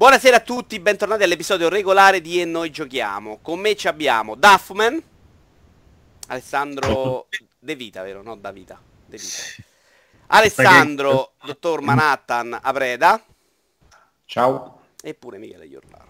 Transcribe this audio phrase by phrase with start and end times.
[0.00, 3.40] Buonasera a tutti, bentornati all'episodio regolare di E Noi Giochiamo.
[3.42, 4.98] Con me ci abbiamo Duffman,
[6.28, 7.26] Alessandro
[7.60, 8.22] De Vita, vero?
[8.22, 8.80] No, Da Vita.
[9.04, 9.62] De Vita.
[10.28, 13.22] Alessandro, dottor Manhattan Apreda.
[14.24, 14.80] Ciao.
[15.02, 16.04] E pure Michele Giordano.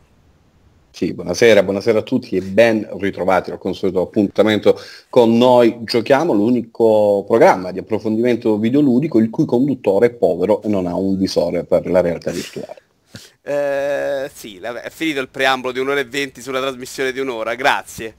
[0.93, 4.79] Sì, buonasera, buonasera a tutti e ben ritrovati al consueto appuntamento
[5.09, 10.86] con noi Giochiamo, l'unico programma di approfondimento videoludico il cui conduttore è povero e non
[10.86, 12.82] ha un visore per la realtà virtuale.
[13.43, 18.14] Eh, sì, è finito il preambolo di un'ora e venti sulla trasmissione di un'ora, grazie.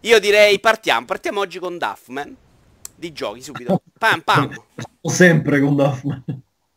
[0.00, 2.36] Io direi partiamo, partiamo oggi con Duffman.
[2.96, 3.82] Di giochi subito.
[3.98, 4.50] Pam pam.
[5.00, 6.24] Sempre con Duffman.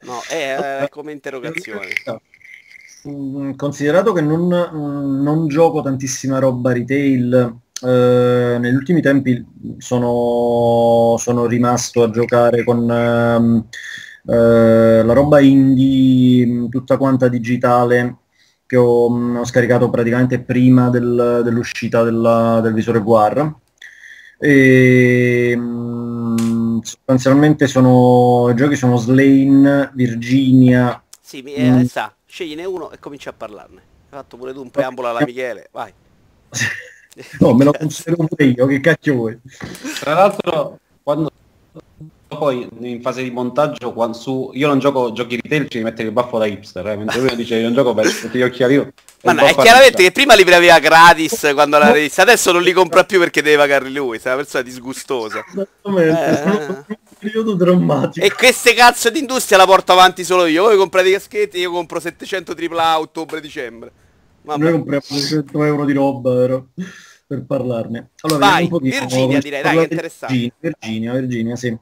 [0.01, 1.87] No, è eh, come interrogazione.
[3.07, 9.45] Mm, considerato che non, mm, non, gioco tantissima roba retail, eh, negli ultimi tempi
[9.77, 13.67] sono, sono, rimasto a giocare con ehm,
[14.27, 18.17] eh, la roba indie, mm, tutta quanta digitale,
[18.65, 19.05] che ho,
[19.39, 23.53] ho scaricato praticamente prima del, dell'uscita della, del visore VR.
[24.39, 25.57] E,
[26.83, 31.01] sostanzialmente sono, i giochi sono Slane, Virginia.
[31.21, 31.83] Sì, eh, mm.
[31.83, 33.81] sa, scegliene uno e cominci a parlarne.
[34.09, 35.91] Hai fatto pure tu un preambolo alla Michele, vai.
[37.39, 39.39] no, me lo considero pure io, che cacchio vuoi.
[39.99, 41.31] Tra l'altro, quando
[42.27, 46.11] poi in fase di montaggio quando su, io non gioco giochi retail ci mette il
[46.11, 48.91] baffo da hipster eh, mentre lui dice io non gioco per gli occhiali io.
[49.23, 52.73] Ma no, è chiaramente che prima li aveva gratis quando l'ha rivista adesso non li
[52.73, 55.43] compra più perché deve pagarli lui sei una persona disgustosa.
[55.49, 56.95] Eh.
[57.17, 58.25] periodo drammatico.
[58.25, 60.63] E queste cazzo di industria la porto avanti solo io.
[60.63, 63.91] Voi comprate i caschetti io compro 700 tripla a ottobre-dicembre
[64.55, 66.67] noi compriamo 100 euro di roba vero?
[67.27, 68.11] per parlarne.
[68.21, 70.53] Allora, Vai, Virginia direi dai che interessante.
[70.59, 71.77] Virginia, Virginia sì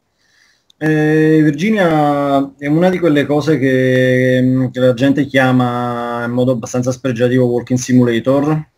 [0.77, 6.91] eh, Virginia è una di quelle cose che, che, la gente chiama in modo abbastanza
[6.91, 8.69] spregiativo Walking Simulator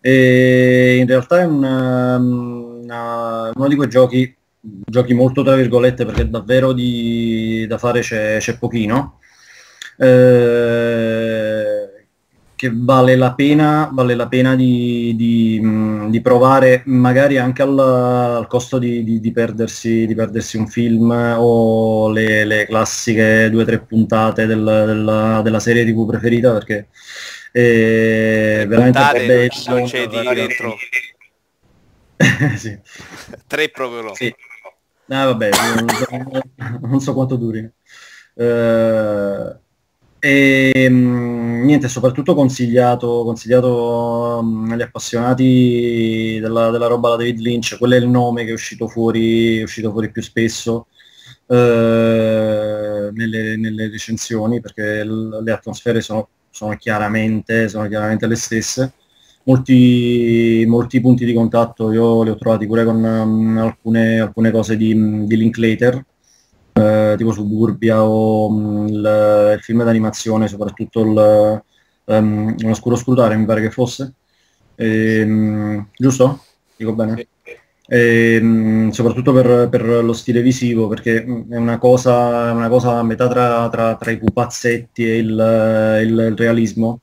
[0.00, 6.28] e in realtà è una, una, uno di quei giochi, giochi molto tra virgolette perché
[6.28, 9.18] davvero di, da fare c'è, c'è pochino.
[9.98, 11.71] Eh,
[12.62, 15.60] che vale la pena, vale la pena di, di,
[16.08, 22.08] di provare magari anche al, al costo di, di, perdersi, di perdersi un film o
[22.10, 26.86] le, le classiche due o tre puntate del, della, della, serie tv preferita perché
[27.50, 29.48] è veramente puntate.
[29.66, 30.76] Non c'è di dentro.
[32.58, 32.78] sì.
[33.44, 34.14] Tre proprio no.
[34.14, 34.32] Sì.
[35.08, 35.50] Ah, vabbè,
[36.60, 37.68] non, non so quanto duri.
[38.34, 39.52] Uh,
[40.24, 47.76] e mh, niente, soprattutto consigliato, consigliato mh, agli appassionati della, della, roba da David Lynch,
[47.76, 50.86] quello è il nome che è uscito fuori, è uscito fuori più spesso
[51.48, 58.92] eh, nelle, nelle, recensioni, perché l- le atmosfere sono, sono, chiaramente, sono, chiaramente, le stesse.
[59.44, 64.76] Molti, molti, punti di contatto io li ho trovati pure con um, alcune, alcune, cose
[64.76, 66.04] di, di Linklater,
[66.72, 71.62] eh, tipo Suburbia o mh, mm, il, il, film d'animazione, soprattutto il,
[72.04, 74.14] um, Un oscuro scrutare mi pare che fosse.
[74.74, 76.44] E, ehm, mh, giusto?
[76.76, 77.28] Dico bene?
[77.86, 78.46] E, ehm,
[78.86, 83.28] mh, soprattutto per, per, lo stile visivo, perché è una cosa, una cosa a metà
[83.28, 87.00] tra, tra, tra i pupazzetti e il, il realismo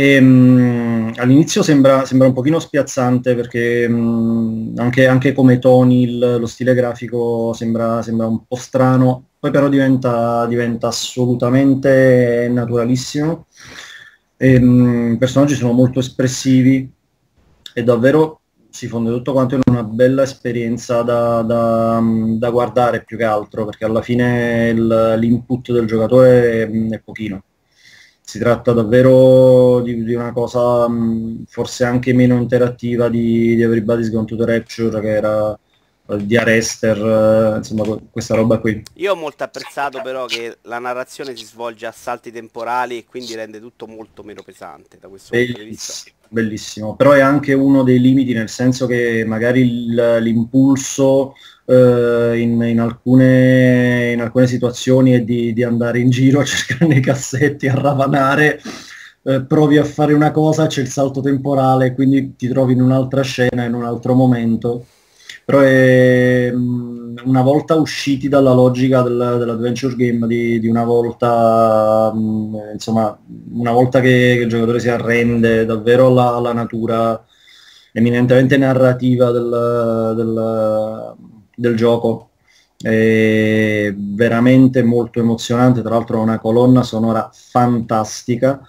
[0.00, 6.36] e, mh, all'inizio sembra, sembra, un pochino spiazzante perché mh, anche, anche, come toni il,
[6.38, 13.46] lo stile grafico sembra, sembra, un po' strano, poi però diventa, diventa assolutamente naturalissimo.
[14.36, 16.88] E, mh, I personaggi sono molto espressivi
[17.74, 22.00] e davvero si fonde tutto quanto in una bella esperienza da, da,
[22.36, 27.42] da guardare più che altro, perché alla fine il, l'input del giocatore è, è pochino
[28.28, 34.10] si tratta davvero di, di una cosa mh, forse anche meno interattiva di, di Everybody's
[34.10, 35.58] Gone to the Rapture che era
[36.08, 38.82] eh, di Arrester, eh, insomma questa roba qui.
[38.96, 43.34] Io ho molto apprezzato però che la narrazione si svolge a salti temporali e quindi
[43.34, 46.10] rende tutto molto meno pesante da questo punto di vista.
[46.30, 51.32] Bellissimo, però è anche uno dei limiti nel senso che magari il, l'impulso
[51.64, 56.86] eh, in, in, alcune, in, alcune, situazioni è di, di, andare in giro a cercare
[56.86, 58.60] nei cassetti, a ravanare,
[59.22, 63.22] eh, provi a fare una cosa, c'è il salto temporale, quindi ti trovi in un'altra
[63.22, 64.84] scena, in un altro momento.
[65.48, 72.12] Però è, mm, una volta usciti dalla logica del, dell'adventure game di, di una volta,
[72.14, 73.18] mh, mm, insomma,
[73.52, 77.24] una volta che, che, il giocatore si arrende davvero alla, alla natura
[77.92, 81.16] eminentemente narrativa del, del
[81.58, 82.30] del gioco.
[82.80, 88.60] È veramente molto emozionante, tra l'altro una colonna sonora fantastica.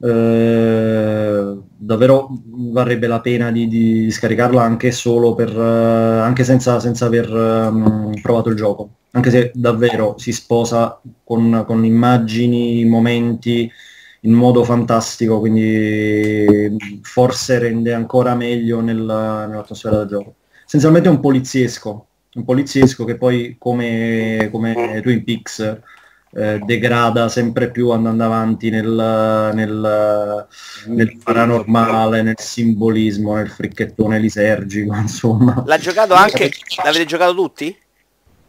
[0.00, 7.06] Eh, davvero varrebbe la pena di, di scaricarla anche solo per eh, anche senza, senza
[7.06, 13.70] aver um, provato il gioco anche se davvero si sposa con, con immagini, momenti
[14.22, 20.34] in modo fantastico, quindi forse rende ancora meglio nella, nell'atmosfera del gioco.
[20.64, 25.80] Essenzialmente è un poliziesco, un poliziesco che poi come, come Twin Peaks
[26.36, 30.46] eh, degrada sempre più andando avanti nel, nel,
[30.86, 35.62] nel, paranormale, nel simbolismo, nel fricchettone lisergico, insomma.
[35.64, 36.50] L'ha giocato anche,
[36.82, 37.76] l'avete giocato tutti?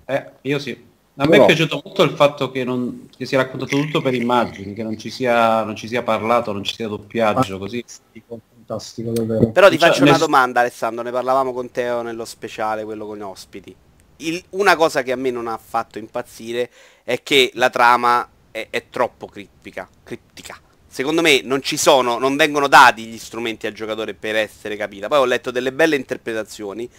[0.05, 0.83] Eh, io sì.
[1.17, 4.73] A me è piaciuto molto il fatto che, non, che sia raccontato tutto per immagini,
[4.73, 7.83] che non ci sia, non ci sia parlato, non ci sia doppiaggio, così.
[8.27, 9.51] Fantastico, davvero.
[9.51, 10.19] Però ti cioè, faccio una nel...
[10.19, 13.73] domanda Alessandro, ne parlavamo con Teo nello speciale, quello con gli ospiti.
[14.17, 16.69] Il, una cosa che a me non ha fatto impazzire
[17.03, 20.59] è che la trama è, è troppo criptica, criptica.
[20.88, 25.07] Secondo me non ci sono, non vengono dati gli strumenti al giocatore per essere capita.
[25.07, 26.89] Poi ho letto delle belle interpretazioni,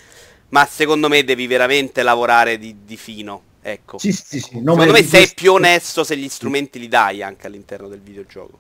[0.51, 3.99] ma secondo me devi veramente lavorare di, di fino Ecco.
[3.99, 4.61] Sì, sì, sì.
[4.61, 5.35] No, Secondo me sei questo...
[5.35, 8.59] più onesto se gli strumenti li dai anche all'interno del videogioco.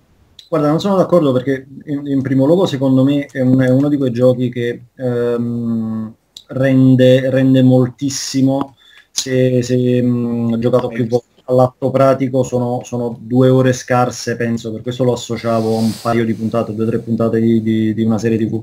[0.48, 3.88] Guarda, non sono d'accordo perché in, in primo luogo secondo me è, un, è, uno
[3.88, 6.12] di quei giochi che um,
[6.48, 8.76] rende, rende, moltissimo.
[9.10, 14.72] Se, se um, giocato più volte all'atto pratico sono, sono, due ore scarse penso.
[14.72, 17.94] Per questo lo associavo a un paio di puntate due o tre puntate di, di,
[17.94, 18.62] di, una serie tv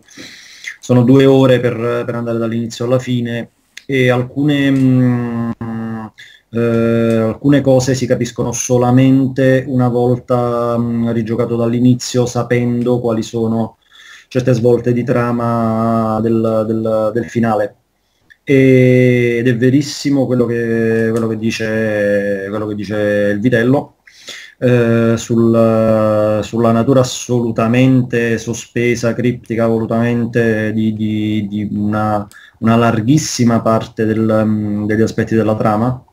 [0.80, 3.50] sono due ore per, per andare dall'inizio alla fine
[3.86, 6.06] e alcune mh, mm,
[6.56, 13.78] eh, alcune cose si capiscono solamente una volta mh, rigiocato dall'inizio, sapendo quali sono
[14.34, 17.76] certe svolte di trama del, del, del finale.
[18.44, 22.96] ed è verissimo quello che, quello che, dice, quello che dice
[23.32, 23.98] il vitello.
[24.58, 32.28] Eh, sul, sulla natura assolutamente sospesa, criptica, volutamente di, di, di una,
[32.60, 36.04] una, larghissima parte del, degli aspetti della trama,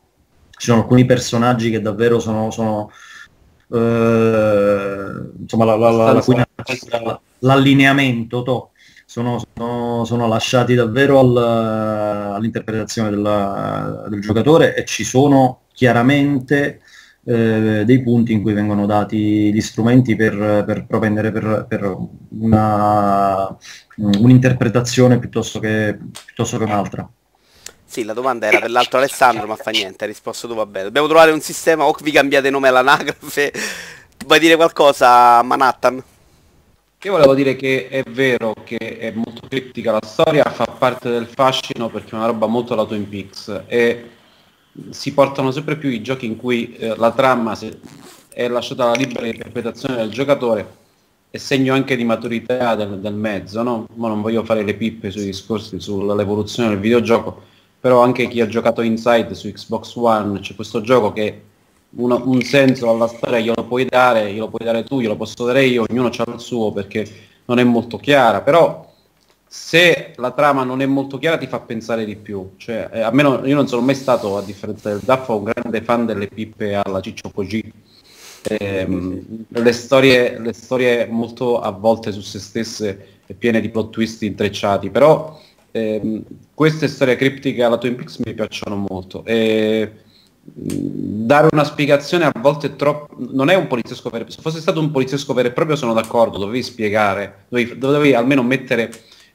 [0.50, 2.90] ci sono alcuni personaggi che davvero sono, sono
[3.72, 8.71] eh, insomma la, la, la, l'allineamento to,
[9.05, 11.37] sono, sono, sono, lasciati davvero al,
[12.37, 16.81] all'interpretazione della, del giocatore e ci sono chiaramente
[17.25, 21.97] eh, dei punti in cui vengono dati gli strumenti per, per propendere per, per
[22.39, 23.57] una,
[23.97, 27.09] un'interpretazione piuttosto che, piuttosto che un'altra.
[27.85, 30.85] Sì, la domanda era per l'altro Alessandro, ma fa niente, ha risposto tu, vabbè.
[30.85, 33.53] Dobbiamo trovare un sistema, o vi cambiate nome all'anagrafe.
[34.25, 36.01] Vuoi dire qualcosa, Manhattan?
[37.02, 41.26] Io volevo dire che è vero che è molto criptica la storia, fa parte del
[41.26, 44.11] fascino perché è una roba molto alla Twin Peaks e
[44.91, 47.56] si portano sempre più i giochi in cui eh, la trama
[48.29, 50.76] è lasciata alla libera interpretazione del giocatore
[51.31, 53.87] e segno anche di maturità del, del mezzo, no?
[53.94, 57.44] Ma non voglio fare le pippe sui discorsi sull'evoluzione del videogioco,
[57.81, 61.44] però anche chi ha giocato Inside su Xbox One c'è questo gioco che
[61.97, 65.65] uno, un senso alla storia glielo puoi dare, glielo puoi dare tu, glielo posso dare
[65.65, 67.09] io, ognuno ha il suo perché
[67.47, 68.89] non è molto chiara, però
[69.47, 73.11] se la trama non è molto chiara ti fa pensare di più, cioè, eh, a
[73.11, 76.29] me non, io non sono mai stato, a differenza del Daffo, un grande fan delle
[76.29, 77.73] pippe alla Ciccio Poggi,
[78.43, 78.87] eh,
[79.49, 84.91] le, storie, le storie molto avvolte su se stesse e piene di plot twist intrecciati,
[84.91, 85.39] però
[85.73, 86.23] eh,
[86.55, 89.25] queste storie criptiche alla Twin Peaks mi piacciono molto.
[89.25, 89.93] E,
[90.53, 94.91] dare una spiegazione a volte troppo non è un poliziesco vero se fosse stato un
[94.91, 98.91] poliziesco vero e proprio sono d'accordo dovevi spiegare dovevi, dovevi almeno mettere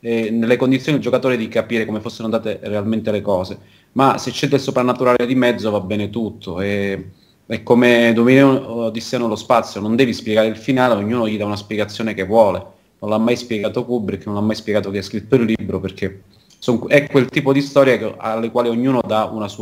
[0.05, 3.57] eh, nelle condizioni il giocatore di capire come fossero andate realmente le cose.
[3.93, 7.09] Ma se c'è del soprannaturale di mezzo va bene tutto e,
[7.47, 11.55] è come Dominion Odissea nello spazio non devi spiegare il finale ognuno gli dà una
[11.55, 12.73] spiegazione che vuole.
[12.99, 16.23] Non l'ha mai spiegato Kubrick, non l'ha mai spiegato chi ha scritto il libro, perché
[16.65, 19.01] son, è quel tipo di storia che, alle quali ognuno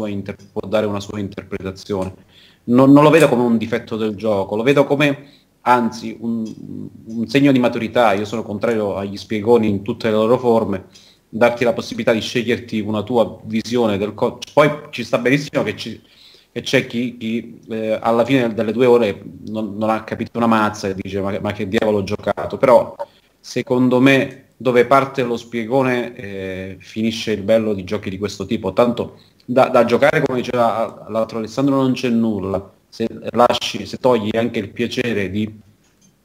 [0.07, 2.13] inter- può dare una sua interpretazione.
[2.65, 5.27] Non, non, lo vedo come un difetto del gioco, lo vedo come
[5.61, 6.45] anzi un,
[7.07, 8.13] un segno di maturità.
[8.13, 10.85] Io sono contrario agli spiegoni in tutte le loro forme,
[11.27, 14.53] darti la possibilità di sceglierti una tua visione del codice.
[14.53, 16.01] Poi ci sta benissimo che ci,
[16.53, 20.47] e c'è chi, chi eh, alla fine delle due ore non, non, ha capito una
[20.47, 22.95] mazza e dice ma, ma, che diavolo ho giocato però
[23.39, 28.71] secondo me dove parte lo spiegone eh, finisce il bello di giochi di questo tipo.
[28.71, 32.71] Tanto da, da, giocare, come diceva l'altro Alessandro, non c'è nulla.
[32.87, 35.59] Se, lasci, se togli anche il piacere di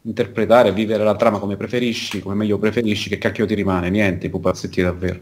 [0.02, 3.90] interpretare, vivere la trama come preferisci, come meglio preferisci, che cacchio ti rimane?
[3.90, 5.18] Niente, i pupazzetti davvero.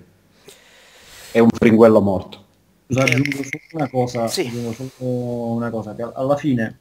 [1.33, 2.45] È un fringuello morto.
[2.85, 4.51] Scusa, aggiungo solo una cosa, sì.
[4.75, 6.81] solo una cosa che alla fine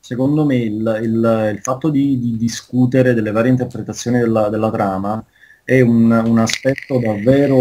[0.00, 5.24] secondo me il, il, il fatto di, di, discutere delle varie interpretazioni della, della trama
[5.66, 7.56] è un, un aspetto davvero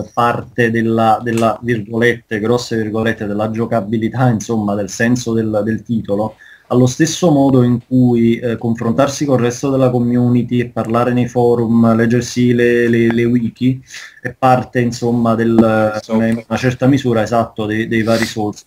[0.00, 6.36] eh, parte della, della, virgolette, grosse virgolette, della giocabilità, insomma, del senso del, del titolo,
[6.68, 11.28] allo stesso modo in cui eh, confrontarsi con il resto della community e parlare nei
[11.28, 13.78] forum, leggersi le, le, le wiki,
[14.22, 18.64] è parte, insomma, del, in una certa misura, esatto, dei, dei vari source.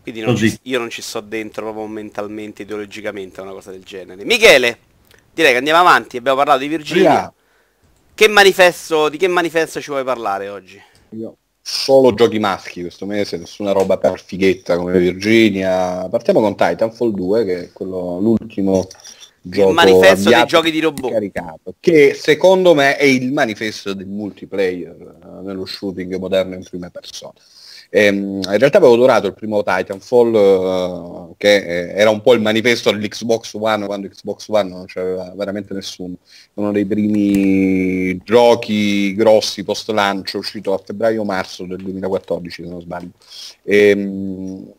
[0.00, 4.24] Quindi non ci, io non ci sto dentro proprio mentalmente, ideologicamente, una cosa del genere.
[4.24, 4.87] Michele!
[5.38, 6.16] Direi che andiamo avanti.
[6.16, 7.32] Abbiamo parlato di Virginia.
[8.14, 10.82] Che manifesto, di che manifesto ci vuoi parlare oggi?
[11.10, 11.36] Io.
[11.60, 16.08] Solo giochi maschi questo mese, nessuna roba per fighetta come Virginia.
[16.08, 18.88] Partiamo con Titanfall 2, che è quello, l'ultimo
[19.42, 19.68] gioco.
[19.68, 21.12] Il manifesto dei giochi di robot.
[21.12, 26.88] Caricato, che secondo me è il manifesto del multiplayer uh, nello shooting moderno in prima
[26.88, 27.34] persona.
[27.90, 32.40] Ehm, in realtà avevo adorato il primo Titanfall, uh, che eh, era un po' il
[32.40, 36.16] manifesto dell'Xbox One, quando Xbox One non c'era veramente nessuno.
[36.54, 43.10] Uno dei primi giochi grossi post lancio, uscito a febbraio-marzo del 2014, se non sbaglio.
[43.64, 44.72] Ehm,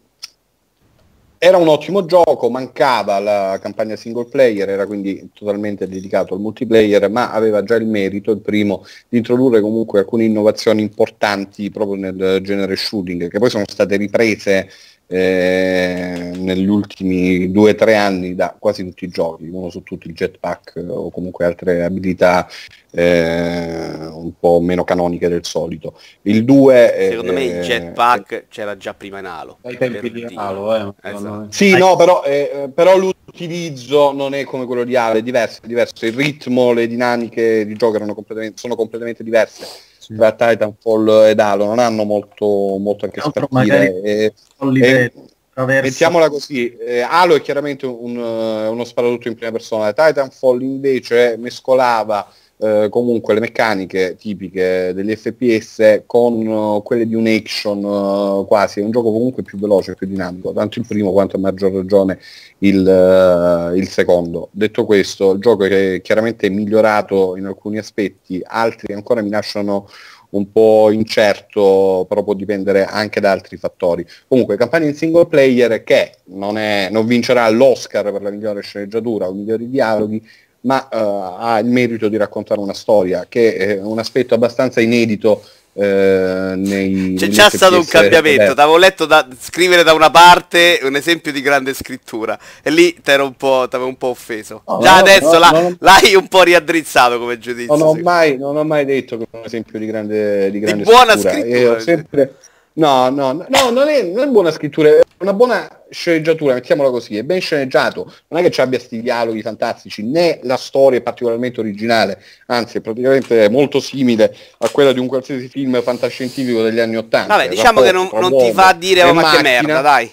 [1.41, 7.10] era un ottimo gioco, mancava la campagna single player, era quindi totalmente dedicato al multiplayer,
[7.10, 12.41] ma aveva già il merito, il primo, di introdurre comunque alcune innovazioni importanti proprio nel
[12.43, 14.69] genere shooting, che poi sono state riprese
[15.12, 20.08] eh, negli ultimi due o tre anni da quasi tutti i giochi, uno su tutti
[20.08, 22.48] il jetpack o comunque altre abilità
[22.92, 26.00] eh, un po' meno canoniche del solito.
[26.22, 29.58] Il 2 Secondo eh, me il jetpack c'era già prima in Halo.
[29.63, 31.10] Ai tempi di Halo, eh.
[31.10, 31.48] Esatto.
[31.50, 35.68] Sì, no, però, eh, però l'utilizzo non è come quello di Halo, è diverso, è
[35.68, 36.06] diverso.
[36.06, 41.80] Il ritmo, le dinamiche di gioco completamente, sono completamente diverse tra Titanfall ed Halo, non
[41.80, 42.46] hanno molto,
[42.80, 44.01] molto a che spartire.
[44.01, 44.34] E,
[44.82, 45.12] e,
[45.54, 52.28] mettiamola così, eh, Halo è chiaramente un, uno sparatutto in prima persona, Titanfall invece mescolava
[52.62, 58.82] eh, comunque le meccaniche tipiche degli FPS con uh, quelle di un action uh, quasi,
[58.82, 62.20] è un gioco comunque più veloce, più dinamico, tanto il primo quanto a maggior ragione
[62.60, 64.50] il, uh, il secondo.
[64.51, 69.88] Detto questo, il gioco è chiaramente migliorato in alcuni aspetti, altri ancora mi lasciano
[70.32, 74.06] un po' incerto, però può dipendere anche da altri fattori.
[74.28, 79.28] Comunque, campagna in single player che non, è, non vincerà l'Oscar per la migliore sceneggiatura
[79.28, 80.22] o migliori dialoghi,
[80.62, 85.44] ma uh, ha il merito di raccontare una storia che è un aspetto abbastanza inedito
[85.72, 90.80] eh, nei, c'è già stato un cambiamento ti avevo letto da, scrivere da una parte
[90.84, 94.63] un esempio di grande scrittura e lì ti un po', un po' offeso.
[94.66, 98.38] No, già no, adesso no, la, l'hai un po' riaddrizzato come giudizio non ho, mai,
[98.38, 101.80] non ho mai detto che è un esempio di grande, di grande di buona scrittura,
[101.80, 101.80] scrittura.
[101.80, 102.36] sempre,
[102.79, 107.17] No, no, no, non è, non è buona scrittura, è una buona sceneggiatura, mettiamola così,
[107.17, 111.01] è ben sceneggiato, non è che ci abbia sti dialoghi fantastici, né la storia è
[111.01, 116.79] particolarmente originale, anzi è praticamente molto simile a quella di un qualsiasi film fantascientifico degli
[116.79, 117.36] anni Ottanta.
[117.36, 120.12] Vabbè, diciamo che non, non ti fa dire oh, ma che merda, dai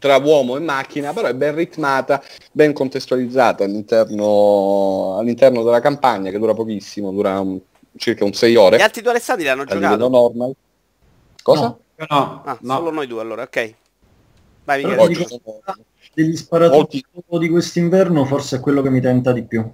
[0.00, 6.38] tra uomo e macchina, però è ben ritmata, ben contestualizzata all'interno, all'interno della campagna che
[6.38, 7.58] dura pochissimo, dura un,
[7.96, 8.76] circa un 6 ore.
[8.76, 10.08] Gli altri due Alessandri l'hanno giocato?
[10.08, 10.54] Normal.
[11.46, 11.78] Cosa?
[11.98, 12.74] No, no, ah, no.
[12.74, 13.74] solo noi due allora, ok.
[14.64, 15.28] Vai, Michele.
[16.12, 17.04] Degli sparatori
[17.38, 19.64] di quest'inverno forse è quello che mi tenta di più.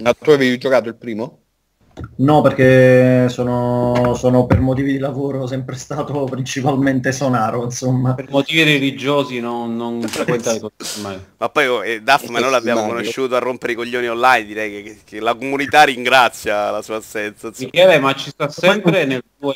[0.00, 1.38] Ma tu avevi giocato il primo?
[2.16, 8.14] No, perché sono, sono, per motivi di lavoro sempre stato principalmente sonaro, insomma.
[8.14, 10.60] Per motivi religiosi non, non frequentai
[11.02, 11.20] mai.
[11.36, 14.82] Ma poi oh, eh, ma noi l'abbiamo conosciuto a rompere i coglioni online, direi che,
[14.82, 17.52] che, che la comunità ringrazia la sua assenza.
[17.58, 19.54] Michele, ma ci sta sempre nel tuo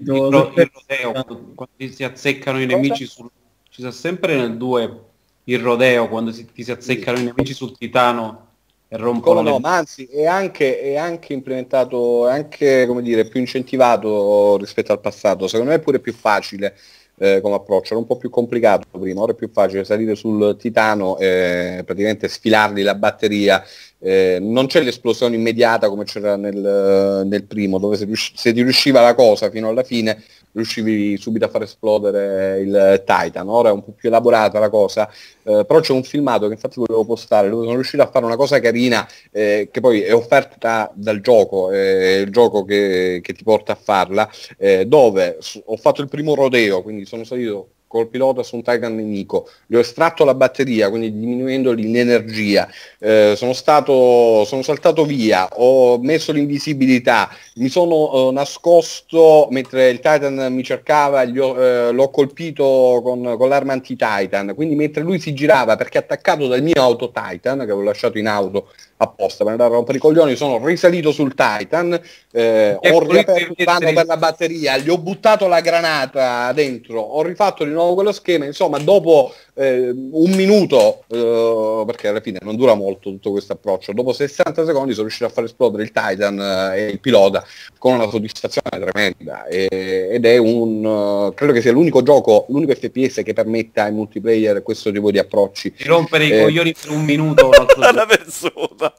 [0.00, 3.30] il, ro- il rodeo, quando, quando si azzeccano i nemici sul...
[3.68, 5.00] Ci sta sempre nel 2
[5.44, 8.48] il rodeo, quando si, ti si azzeccano i nemici sul titano
[8.88, 13.38] e rompono no, ma anzi è anche, è anche implementato, è anche come dire, più
[13.38, 15.46] incentivato rispetto al passato.
[15.46, 16.76] Secondo me è pure più facile
[17.22, 20.56] eh, come approccio, era un po' più complicato prima, ora è più facile salire sul
[20.58, 23.62] titano e praticamente sfilargli la batteria.
[23.98, 28.62] Eh, non c'è l'esplosione immediata come c'era nel, nel primo, dove se, riusci- se, ti
[28.62, 30.22] riusciva la cosa fino alla fine
[30.52, 33.48] riuscivi subito a far esplodere il Titan.
[33.48, 35.08] Ora è un po' più elaborata la cosa,
[35.42, 38.36] eh, però c'è un filmato che infatti volevo postare, dove sono riuscito a fare una
[38.36, 43.44] cosa carina eh, che poi è offerta dal gioco, è il gioco che, che ti
[43.44, 44.28] porta a farla,
[44.58, 48.94] eh, dove ho fatto il primo rodeo, quindi sono salito col pilota su un Titan
[48.94, 52.68] nemico, gli ho estratto la batteria, quindi diminuendogli l'energia,
[53.00, 59.96] eh, sono, stato, sono saltato via, ho messo l'invisibilità, mi sono eh, nascosto mentre il
[59.96, 65.34] Titan mi cercava, ho, eh, l'ho colpito con, con l'arma anti-Titan, quindi mentre lui si
[65.34, 68.68] girava perché attaccato dal mio auto Titan, che avevo lasciato in auto
[69.02, 71.98] apposta per andare a rompere i coglioni, sono risalito sul Titan,
[72.32, 77.22] eh, ho riaperto il vano per la batteria, gli ho buttato la granata dentro, ho
[77.22, 82.56] rifatto di nuovo quello schema, insomma dopo eh, un minuto, eh, perché alla fine non
[82.56, 86.38] dura molto tutto questo approccio, dopo 60 secondi sono riuscito a far esplodere il Titan
[86.38, 87.44] eh, e il pilota
[87.78, 92.74] con una soddisfazione tremenda e, ed è un, uh, credo che sia l'unico gioco, l'unico
[92.74, 95.72] FPS che permetta ai multiplayer questo tipo di approcci.
[95.76, 98.89] Di rompere i eh, coglioni per un minuto una persona.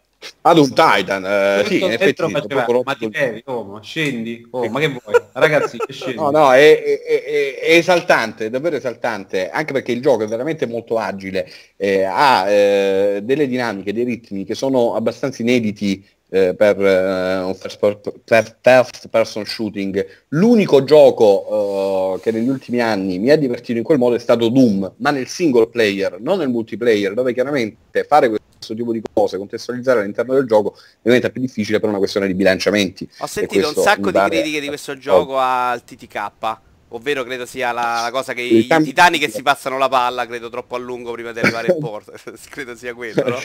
[0.41, 4.79] Ad un Titan, eh, sì, in effetti, faceva, ma ti devi, ma scendi, oh, ma
[4.79, 5.21] che vuoi?
[5.31, 6.15] Ragazzi, scendi.
[6.15, 10.67] No, no, è, è, è, è, esaltante, davvero esaltante, anche perché il gioco è veramente
[10.67, 16.79] molto agile, eh, ha eh, delle dinamiche, dei ritmi che sono abbastanza inediti eh, per
[16.79, 17.77] eh, un first,
[18.23, 20.05] per first, person shooting.
[20.29, 24.47] L'unico gioco eh, che negli ultimi anni mi ha divertito in quel modo è stato
[24.47, 29.37] Doom, ma nel single player, non nel multiplayer, dove chiaramente fare questo tipo di cose,
[29.37, 33.09] contestualizzare all'interno del gioco diventa più difficile per una questione di bilanciamenti.
[33.19, 36.59] Ho sentito un sacco di critiche di questo gioco al TTK
[36.93, 40.49] ovvero credo sia la, la cosa che i, titani che si passano la palla credo
[40.49, 42.11] troppo a lungo prima di arrivare in porto
[42.49, 43.39] credo sia quello no?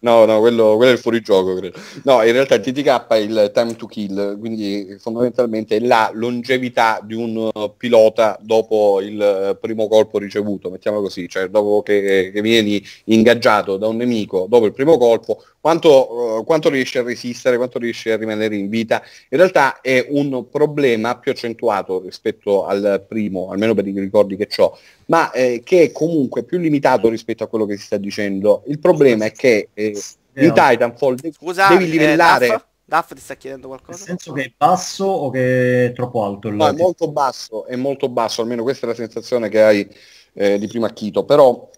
[0.00, 3.50] No no quello, quello, è il fuorigioco credo no in realtà il TTK è il
[3.52, 10.18] time to kill quindi fondamentalmente è la longevità di un pilota dopo il primo colpo
[10.18, 14.96] ricevuto mettiamolo così cioè dopo che, che vieni ingaggiato da un nemico dopo il primo
[14.98, 19.80] colpo quanto, uh, quanto riesci a resistere quanto riesci a rimanere in vita in realtà
[19.80, 24.76] è un problema più accentuato rispetto al primo, almeno per i ricordi che ho,
[25.06, 28.62] ma eh, che è comunque più limitato rispetto a quello che si sta dicendo.
[28.66, 29.98] Il problema è che eh,
[30.34, 32.46] in Titanfall Scusa, devi eh, livellare...
[32.46, 33.98] Eh, Duff ti sta chiedendo qualcosa?
[33.98, 36.48] Nel senso che è basso o che è troppo alto?
[36.48, 39.88] Il no, è molto basso, è molto basso, almeno questa è la sensazione che hai
[40.32, 41.70] eh, di primo acchito, però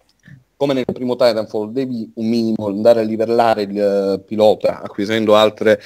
[0.57, 5.81] come nel primo Titanfall devi un minimo andare a livellare il uh, pilota acquisendo altre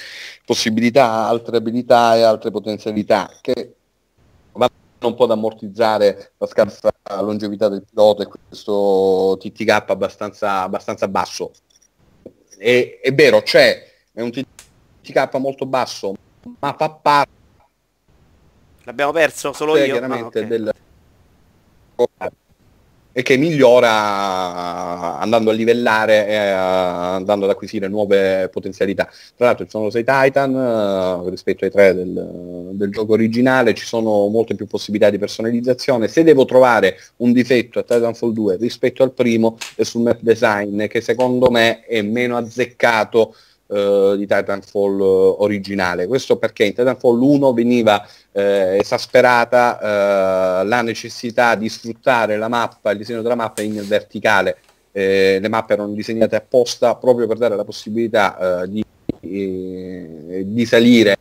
[0.45, 3.73] possibilità, altre abilità e altre potenzialità che
[5.05, 11.51] un po' ad ammortizzare la scarsa longevità del pilota e questo TTK abbastanza, abbastanza basso.
[12.57, 16.15] E, è vero, c'è, è un TTK molto basso,
[16.59, 17.35] ma fa parte...
[18.83, 19.85] L'abbiamo perso solo io?
[19.85, 20.47] Chiaramente ah, okay.
[20.47, 20.73] del
[23.17, 29.09] e che migliora andando a livellare e andando ad acquisire nuove potenzialità.
[29.35, 33.87] Tra l'altro ci sono 6 Titan uh, rispetto ai 3 del, del, gioco originale, ci
[33.87, 36.07] sono molte più possibilità di personalizzazione.
[36.07, 40.85] Se devo trovare un difetto a Titanfall 2 rispetto al primo è sul map design
[40.85, 43.33] che secondo me è meno azzeccato
[43.67, 46.07] Uh, di Titanfall uh, originale.
[46.07, 52.99] Questo perché in Titanfall 1 veniva uh, esasperata la necessità di sfruttare la mappa, il
[52.99, 54.55] disegno della mappa in verticale.
[54.93, 58.81] le mappe erano disegnate apposta proprio per dare la possibilità di,
[59.19, 61.16] di salire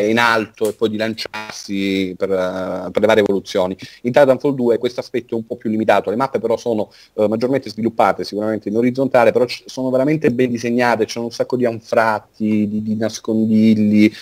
[0.00, 3.76] in alto e poi di lanciarsi per, uh, per, le varie evoluzioni.
[4.02, 7.26] In Titanfall 2 questo aspetto è un po' più limitato, le mappe però sono uh,
[7.26, 11.66] maggiormente sviluppate sicuramente in orizzontale, però c- sono veramente ben disegnate, c'è un sacco di
[11.66, 14.12] anfratti, di, di nascondigli,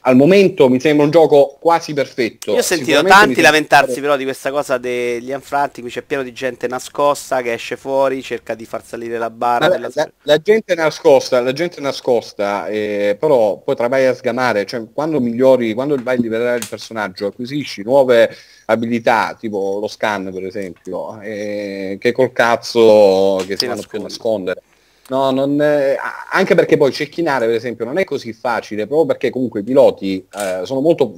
[0.00, 2.52] al momento mi sembra un gioco quasi perfetto.
[2.52, 6.32] Io ho sentito tanti lamentarsi però di questa cosa degli anfratti, qui c'è pieno di
[6.32, 9.68] gente nascosta che esce fuori, cerca di far salire la barra.
[9.68, 14.66] La, la, la, gente nascosta, la gente nascosta, eh, però poi tra vai a sgamare,
[14.66, 18.34] cioè quando migliori, quando vai a liberare il personaggio, acquisisci nuove
[18.66, 24.02] abilità, tipo lo scan per esempio, eh, che col cazzo che si vanno più a
[24.02, 24.62] nascondere
[25.08, 25.96] No, non, eh,
[26.30, 30.26] anche perché poi cecchinare, per esempio, non è così facile, proprio perché comunque i piloti
[30.32, 31.14] eh, sono molto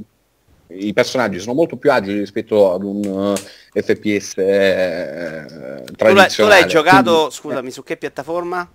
[0.68, 3.35] i personaggi sono molto più agili rispetto ad un uh,
[3.72, 6.29] eh, FPS eh, tradizionale.
[6.29, 8.68] Tu l'hai, giocato, Quindi, scusami, su che piattaforma?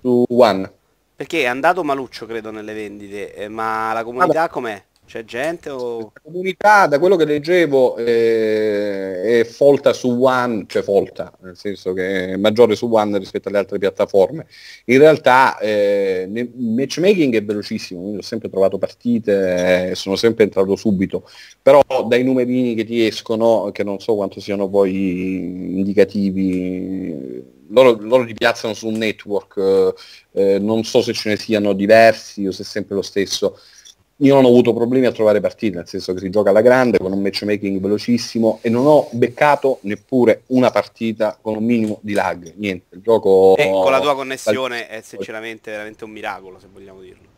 [0.00, 0.72] Su One.
[1.16, 4.50] Perché è andato maluccio, credo, nelle vendite, eh, ma la comunità Vabbè.
[4.50, 4.84] com'è?
[5.06, 6.10] C'è gente o...
[6.14, 11.92] La comunità, da quello che leggevo, eh, è folta su One, cioè folta, nel senso
[11.92, 14.46] che è maggiore su One rispetto alle altre piattaforme.
[14.86, 20.74] In realtà eh, matchmaking è velocissimo, quindi ho sempre trovato partite, eh, sono sempre entrato
[20.74, 21.28] subito,
[21.62, 28.22] però dai numerini che ti escono, che non so quanto siano poi indicativi, loro, loro,
[28.22, 29.94] li piazzano su un network,
[30.32, 33.58] eh, non so se ce ne siano diversi o se è sempre lo stesso,
[34.18, 36.98] io non ho avuto problemi a trovare partite, nel senso che si gioca alla grande
[36.98, 42.12] con un matchmaking velocissimo e non ho beccato neppure una partita con un minimo di
[42.12, 43.56] lag, niente, il gioco...
[43.56, 47.32] E con la tua connessione è sinceramente veramente un miracolo, se vogliamo dirlo.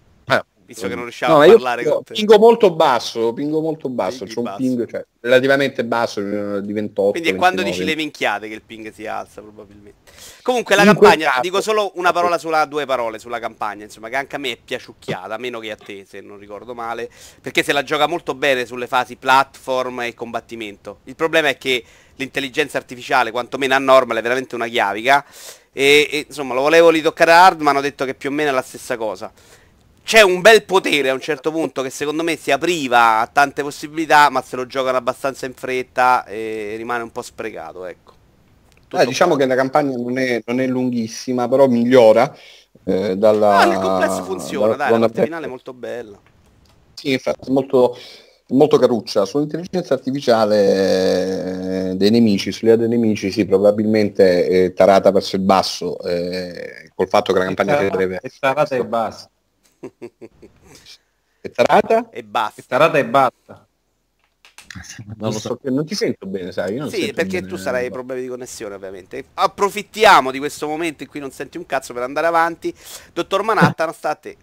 [0.67, 2.15] Visto che non riusciamo no, a parlare io con te.
[2.15, 4.57] pingo molto basso, pingo molto basso, c'è un basso.
[4.57, 7.11] ping cioè, relativamente basso eh, di 28.
[7.13, 7.71] Quindi è quando 29.
[7.71, 10.11] dici le minchiate che il ping si alza probabilmente.
[10.43, 14.09] Comunque la In campagna, caso- dico solo una parola sulla due parole sulla campagna, insomma,
[14.09, 17.09] che anche a me è piaciucchiata, meno che a te, se non ricordo male,
[17.41, 20.99] perché se la gioca molto bene sulle fasi platform e combattimento.
[21.05, 21.85] Il problema è che
[22.17, 25.25] l'intelligenza artificiale, quantomeno a normal, è veramente una chiavica
[25.73, 28.49] e, e, insomma, lo volevo ritoccare a hard, ma hanno detto che più o meno
[28.49, 29.31] è la stessa cosa.
[30.07, 33.65] C'è un bel potere a un certo punto che secondo me si apriva a tante
[33.65, 38.13] possibilità, ma se lo giocano abbastanza in fretta e rimane un po' sprecato, ecco.
[38.93, 42.33] Eh, diciamo che la campagna non è, non è lunghissima, però migliora
[42.85, 43.59] eh, dalla...
[43.59, 46.17] Ah, nel complesso funziona, dalla dai, la finale è molto bella.
[46.95, 47.99] Sì, infatti, molto,
[48.51, 49.25] molto caruccia.
[49.25, 55.43] Sull'intelligenza artificiale eh, dei nemici, sulle idee dei nemici, sì, probabilmente eh, tarata verso il
[55.43, 58.21] basso, eh, col fatto che la campagna sia breve.
[58.23, 59.31] E tarata e basta.
[61.41, 62.11] È tarata?
[62.11, 62.23] E
[62.55, 62.67] E basta.
[62.67, 63.69] tarata e basta.
[65.19, 66.75] Non, lo so, non ti sento bene, sai?
[66.75, 67.47] Io non Sì, sento perché bene.
[67.47, 69.25] tu sarai ai problemi di connessione, ovviamente.
[69.35, 72.73] Approfittiamo di questo momento in cui non senti un cazzo per andare avanti.
[73.13, 74.37] Dottor Manhattan, sta a te.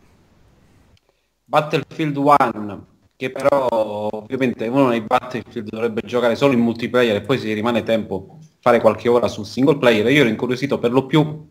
[1.45, 3.67] Battlefield 1, che però
[4.11, 8.79] ovviamente uno nei Battlefield dovrebbe giocare solo in multiplayer e poi se rimane tempo fare
[8.79, 10.09] qualche ora sul single player.
[10.09, 11.47] Io ero incuriosito per lo più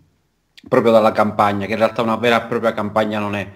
[0.68, 3.52] proprio dalla campagna, che in realtà una vera e propria campagna non è.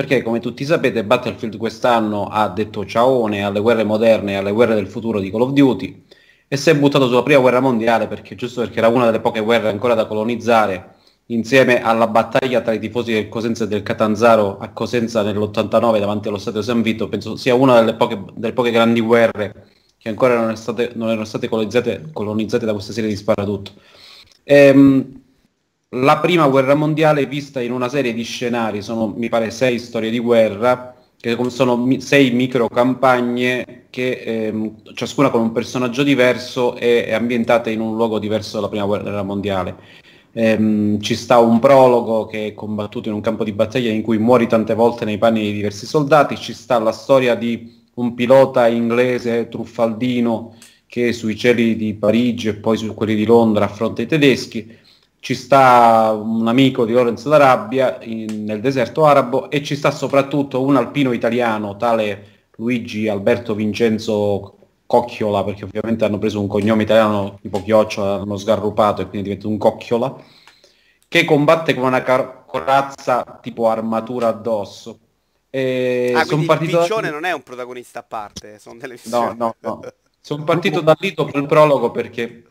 [0.00, 4.74] Perché come tutti sapete Battlefield quest'anno ha detto ciaone alle guerre moderne e alle guerre
[4.74, 6.04] del futuro di Call of Duty
[6.48, 9.40] e si è buttato sulla prima guerra mondiale perché giusto perché era una delle poche
[9.40, 10.94] guerre ancora da colonizzare
[11.26, 16.28] insieme alla battaglia tra i tifosi del Cosenza e del Catanzaro a Cosenza nell'89 davanti
[16.28, 19.66] allo Stadio San Vito, penso sia una delle poche, delle poche grandi guerre
[19.98, 23.72] che ancora non, è state, non erano state colonizzate, colonizzate da questa serie di sparatutto.
[24.44, 25.20] Ehm,
[25.94, 30.10] la prima guerra mondiale vista in una serie di scenari, sono mi pare sei storie
[30.10, 37.06] di guerra, che sono sei micro campagne che ehm, ciascuna con un personaggio diverso e
[37.06, 39.76] è ambientata in un luogo diverso dalla prima guerra mondiale.
[40.32, 44.18] Ehm, ci sta un prologo che è combattuto in un campo di battaglia in cui
[44.18, 48.68] muori tante volte nei panni di diversi soldati, ci sta la storia di un pilota
[48.68, 50.54] inglese truffaldino
[50.86, 54.78] che sui cieli di Parigi e poi su quelli di Londra affronta i tedeschi,
[55.20, 60.62] ci sta un amico di Lorenzo d'Arabia in- nel deserto arabo e ci sta soprattutto
[60.62, 64.56] un alpino italiano, tale Luigi Alberto Vincenzo
[64.86, 69.48] Cocchiola, perché ovviamente hanno preso un cognome italiano tipo Chiocciola, hanno sgarrupato e quindi diventa
[69.48, 70.16] un Cocchiola,
[71.08, 74.98] che combatte con una car- corazza tipo armatura addosso.
[75.50, 78.94] E Ah, quindi il partito da- piccione non è un protagonista a parte, sono delle
[79.04, 79.36] No, missioni.
[79.36, 79.80] no, no.
[80.22, 82.44] Sono partito da lì dopo il prologo perché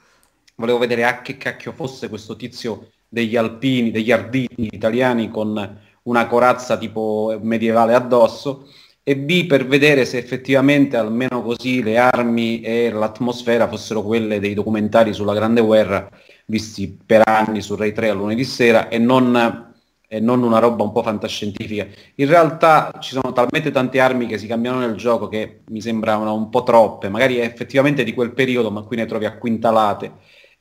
[0.60, 6.28] volevo vedere a che cacchio fosse questo tizio degli alpini, degli arditi italiani con una
[6.28, 8.68] corazza tipo medievale addosso
[9.02, 14.54] e B per vedere se effettivamente almeno così le armi e l'atmosfera fossero quelle dei
[14.54, 16.08] documentari sulla Grande Guerra
[16.46, 19.74] visti per anni su Rai 3 a lunedì sera e non,
[20.08, 21.88] e non una roba un po' fantascientifica.
[22.16, 26.34] In realtà ci sono talmente tante armi che si cambiano nel gioco che mi sembravano
[26.34, 30.12] un po' troppe, magari effettivamente di quel periodo, ma qui ne trovi acquintalate.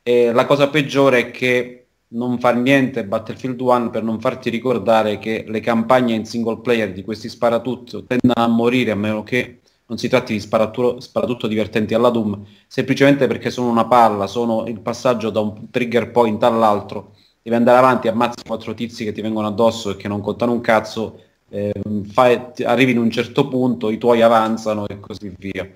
[0.09, 5.18] E la cosa peggiore è che non fa niente Battlefield 1 per non farti ricordare
[5.18, 9.61] che le campagne in single player di questi sparatutto tendono a morire a meno che
[9.85, 14.66] non si tratti di sparatutto, sparatutto divertenti alla Doom, semplicemente perché sono una palla, sono
[14.66, 19.21] il passaggio da un trigger point all'altro, devi andare avanti, ammazzi quattro tizi che ti
[19.21, 23.90] vengono addosso e che non contano un cazzo, ehm, fai- arrivi in un certo punto,
[23.90, 25.71] i tuoi avanzano e così via.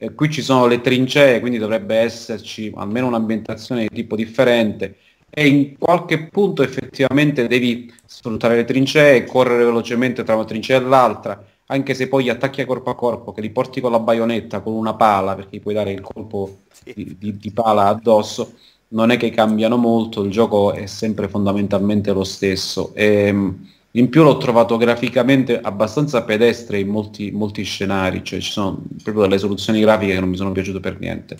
[0.00, 4.96] Eh, qui ci sono le trincee, quindi dovrebbe esserci almeno un'ambientazione di tipo differente
[5.28, 10.82] e in qualche punto effettivamente devi sfruttare le trincee, correre velocemente tra una trincea e
[10.82, 13.98] l'altra, anche se poi gli attacchi a corpo a corpo, che li porti con la
[13.98, 18.54] baionetta, con una pala, perché puoi dare il colpo di, di- di pala addosso,
[18.90, 22.92] non è che cambiano molto, il gioco è sempre fondamentalmente lo stesso.
[22.94, 28.82] Ehm, in più l'ho trovato graficamente abbastanza pedestre in molti, molti scenari, cioè ci sono
[29.02, 31.38] proprio delle soluzioni grafiche che non mi sono piaciute per niente.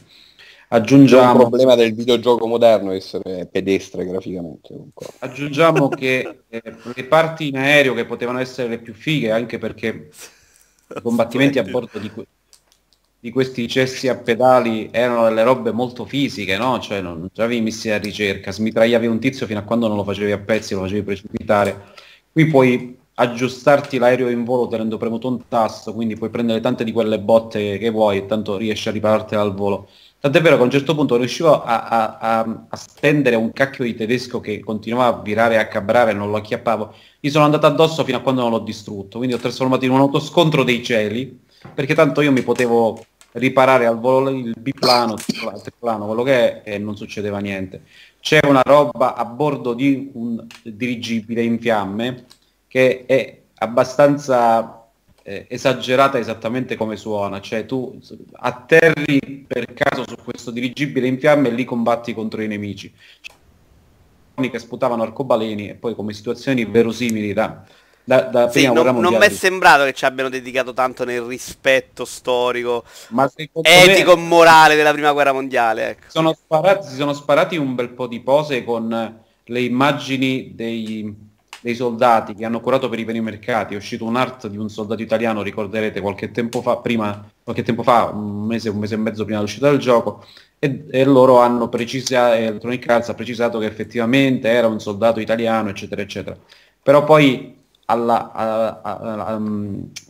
[1.02, 4.74] C'è un Aggiungiamo, problema del videogioco moderno essere pedestre graficamente.
[4.74, 5.18] concordo.
[5.18, 6.62] aggiungiamo che eh,
[6.94, 10.08] le parti in aereo che potevano essere le più fighe, anche perché
[10.92, 12.26] i combattimenti a bordo di, que-
[13.18, 16.78] di questi cessi a pedali erano delle robe molto fisiche, no?
[16.78, 20.04] Cioè non, non avevi missili a ricerca, smitragliavi un tizio fino a quando non lo
[20.04, 21.94] facevi a pezzi, lo facevi precipitare.
[22.38, 26.92] Qui puoi aggiustarti l'aereo in volo tenendo premuto un tasto, quindi puoi prendere tante di
[26.92, 29.88] quelle botte che vuoi e tanto riesci a riparartela al volo.
[30.20, 33.82] Tant'è vero che a un certo punto riuscivo a, a, a, a, stendere un cacchio
[33.82, 36.94] di tedesco che continuava a virare e a cabrare non lo acchiappavo.
[37.18, 39.18] Gli sono andato addosso fino a quando non l'ho distrutto.
[39.18, 41.40] Quindi ho trasformato in un autoscontro dei cieli,
[41.74, 46.74] perché tanto io mi potevo riparare al volo il biplano, il triplano, quello che è,
[46.74, 47.82] e non succedeva niente.
[48.28, 52.26] C'è una roba a bordo di un dirigibile in fiamme
[52.66, 54.86] che è abbastanza
[55.22, 57.98] eh, esagerata esattamente come suona, cioè tu
[58.32, 62.92] atterri per caso su questo dirigibile in fiamme e lì combatti contro i nemici.
[64.34, 67.64] Che sputavano arcobaleni e poi come situazioni verosimili da,
[68.08, 72.06] da, da sì, non, non mi è sembrato che ci abbiano dedicato tanto nel rispetto
[72.06, 72.82] storico,
[73.60, 75.90] etico e morale della prima guerra mondiale.
[75.90, 76.04] Ecco.
[76.06, 81.14] Sono sparati, si sono sparati un bel po' di pose con le immagini dei,
[81.60, 83.74] dei soldati che hanno curato per i primi mercati.
[83.74, 87.82] È uscito un art di un soldato italiano, ricorderete, qualche tempo fa, prima, qualche tempo
[87.82, 90.24] fa, un mese, un mese e mezzo prima dell'uscita del gioco,
[90.58, 95.68] e, e loro hanno precisato, Electronic Arts ha precisato che effettivamente era un soldato italiano,
[95.68, 96.34] eccetera, eccetera.
[96.82, 97.57] Però poi
[97.90, 99.40] alla, alla, alla,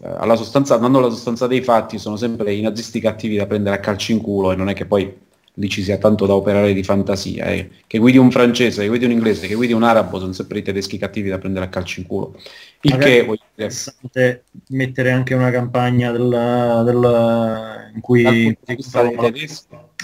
[0.00, 3.80] alla sostanza, andando alla sostanza dei fatti, sono sempre i nazisti cattivi da prendere a
[3.80, 6.82] calci in culo e non è che poi lì ci sia tanto da operare di
[6.82, 7.46] fantasia.
[7.46, 7.70] Eh.
[7.86, 10.62] Che guidi un francese, che guidi un inglese, che guidi un arabo, sono sempre i
[10.62, 12.34] tedeschi cattivi da prendere a calci in culo.
[12.80, 14.44] Il Magari che voglio dire...
[14.68, 18.56] mettere anche una campagna del, del, in cui...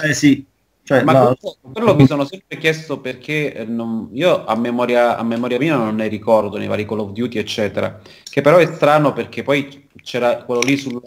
[0.03, 0.45] Eh sì,
[0.85, 5.23] cioè, Ma quello, quello, mi sono sempre chiesto perché eh, non, io a memoria, a
[5.23, 9.15] memoria mia non ne ricordo nei vari Call of Duty eccetera, che però è strano
[9.15, 11.01] perché poi c'era quello lì sulla,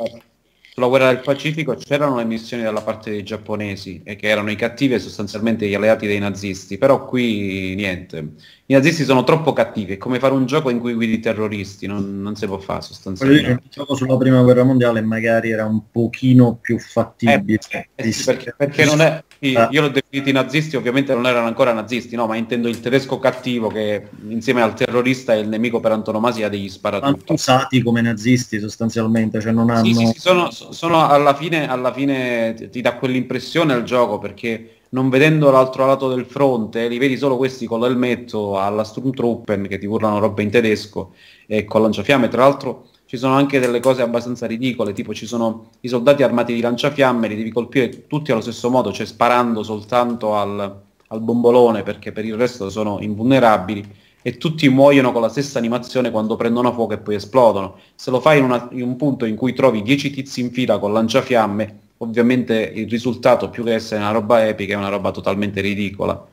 [0.73, 4.55] sulla guerra del Pacifico c'erano le missioni dalla parte dei giapponesi e che erano i
[4.55, 8.33] cattivi e sostanzialmente gli alleati dei nazisti, però qui niente.
[8.69, 12.21] I nazisti sono troppo cattivi, è come fare un gioco in cui guidi terroristi, non,
[12.21, 13.49] non si può fare sostanzialmente.
[13.49, 17.59] Il gioco sulla prima guerra mondiale magari era un pochino più fattibile.
[17.69, 19.23] Eh, eh, sì, perché, perché non è,
[19.55, 19.69] ah.
[19.71, 23.19] io l'ho definito i nazisti, ovviamente non erano ancora nazisti, no, ma intendo il tedesco
[23.19, 27.21] cattivo che insieme al terrorista è il nemico per antonomasia degli sparatori.
[27.23, 29.85] Sono usati come nazisti sostanzialmente, cioè non hanno...
[29.85, 34.71] Sì, sì, sì sono, sono alla fine, alla fine ti dà quell'impressione al gioco perché
[34.89, 39.77] non vedendo l'altro lato del fronte, li vedi solo questi con l'elmetto alla Sturmtruppen che
[39.77, 41.13] ti urlano roba in tedesco
[41.45, 42.27] e con lanciafiamme.
[42.29, 46.53] Tra l'altro ci sono anche delle cose abbastanza ridicole, tipo ci sono i soldati armati
[46.53, 51.83] di lanciafiamme, li devi colpire tutti allo stesso modo, cioè sparando soltanto al, al bombolone
[51.83, 56.73] perché per il resto sono invulnerabili e tutti muoiono con la stessa animazione quando prendono
[56.73, 57.77] fuoco e poi esplodono.
[57.95, 60.79] Se lo fai in, una, in un punto in cui trovi 10 tizi in fila
[60.79, 65.61] con lanciafiamme, ovviamente il risultato più che essere una roba epica è una roba totalmente
[65.61, 66.25] ridicola.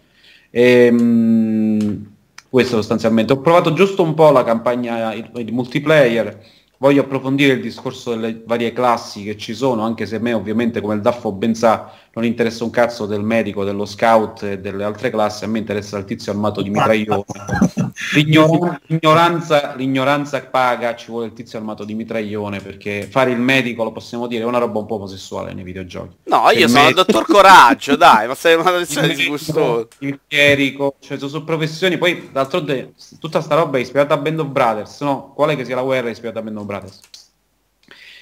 [0.51, 2.13] E, mh,
[2.49, 3.33] questo sostanzialmente.
[3.33, 6.41] Ho provato giusto un po' la campagna di multiplayer,
[6.79, 10.81] voglio approfondire il discorso delle varie classi che ci sono, anche se a me ovviamente
[10.81, 14.85] come il Daffo ben sa non interessa un cazzo del medico, dello scout e delle
[14.85, 17.25] altre classi, a me interessa il tizio armato di mitraglione.
[18.15, 23.85] L'ignoranza, l'ignoranza, l'ignoranza, paga, ci vuole il tizio armato di mitraglione, perché fare il medico,
[23.85, 26.17] lo possiamo dire, è una roba un po' omosessuale nei videogiochi.
[26.25, 29.87] No, io sono il dottor Coraggio, dai, ma sei una lezione disgustosa.
[29.99, 34.49] Il chierico, cioè sono professioni, poi d'altronde tutta sta roba è ispirata a Band of
[34.49, 35.33] Brothers, no?
[35.35, 37.01] Quale che sia la guerra è ispirata a Band of Brothers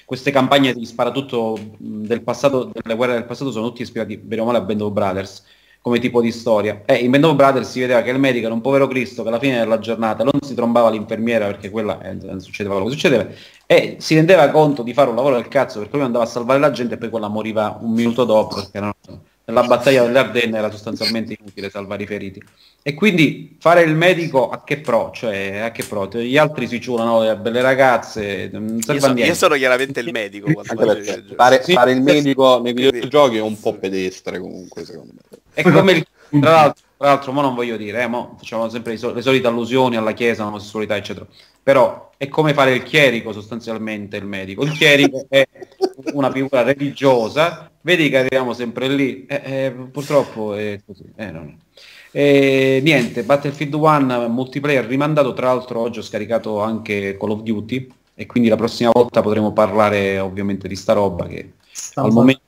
[0.05, 4.45] queste campagne di sparatutto del passato, delle guerre del passato sono tutti ispirati bene o
[4.45, 5.43] male a Band of Brothers
[5.83, 6.83] come tipo di storia.
[6.85, 9.27] E in Band of Brothers si vedeva che il medico era un povero Cristo che
[9.27, 13.27] alla fine della giornata non si trombava l'infermiera perché quella eh, succedeva quello che succedeva
[13.65, 16.59] e si rendeva conto di fare un lavoro del cazzo perché lui andava a salvare
[16.59, 18.93] la gente e poi quella moriva un minuto dopo perché non,
[19.45, 22.41] nella battaglia delle Ardenne era sostanzialmente inutile salvare i feriti.
[22.81, 25.11] E quindi fare il medico a che pro?
[25.13, 26.07] Cioè, a che pro?
[26.07, 30.11] Gli altri si ciulano le belle ragazze, non serve io, so, io sono chiaramente il
[30.11, 30.49] medico.
[31.35, 35.39] fare, sì, fare, il medico nei videogiochi è un po' pedestre comunque, secondo me.
[35.53, 36.07] È come il...
[36.39, 39.97] Tra l'altro, tra l'altro mo non voglio dire, eh, mo facciamo sempre le solite allusioni
[39.97, 41.27] alla chiesa, all'omosessualità, eccetera.
[41.61, 44.63] Però è come fare il chierico sostanzialmente il medico.
[44.63, 45.45] Il chierico è
[46.13, 51.03] una figura religiosa, vedi che arriviamo sempre lì, eh, eh, purtroppo è così.
[51.15, 51.57] Eh, non
[52.11, 57.87] E, niente, Battlefield 1 multiplayer rimandato, tra l'altro oggi ho scaricato anche Call of Duty
[58.15, 62.41] e quindi la prossima volta potremo parlare ovviamente di sta roba che Stavo al momento,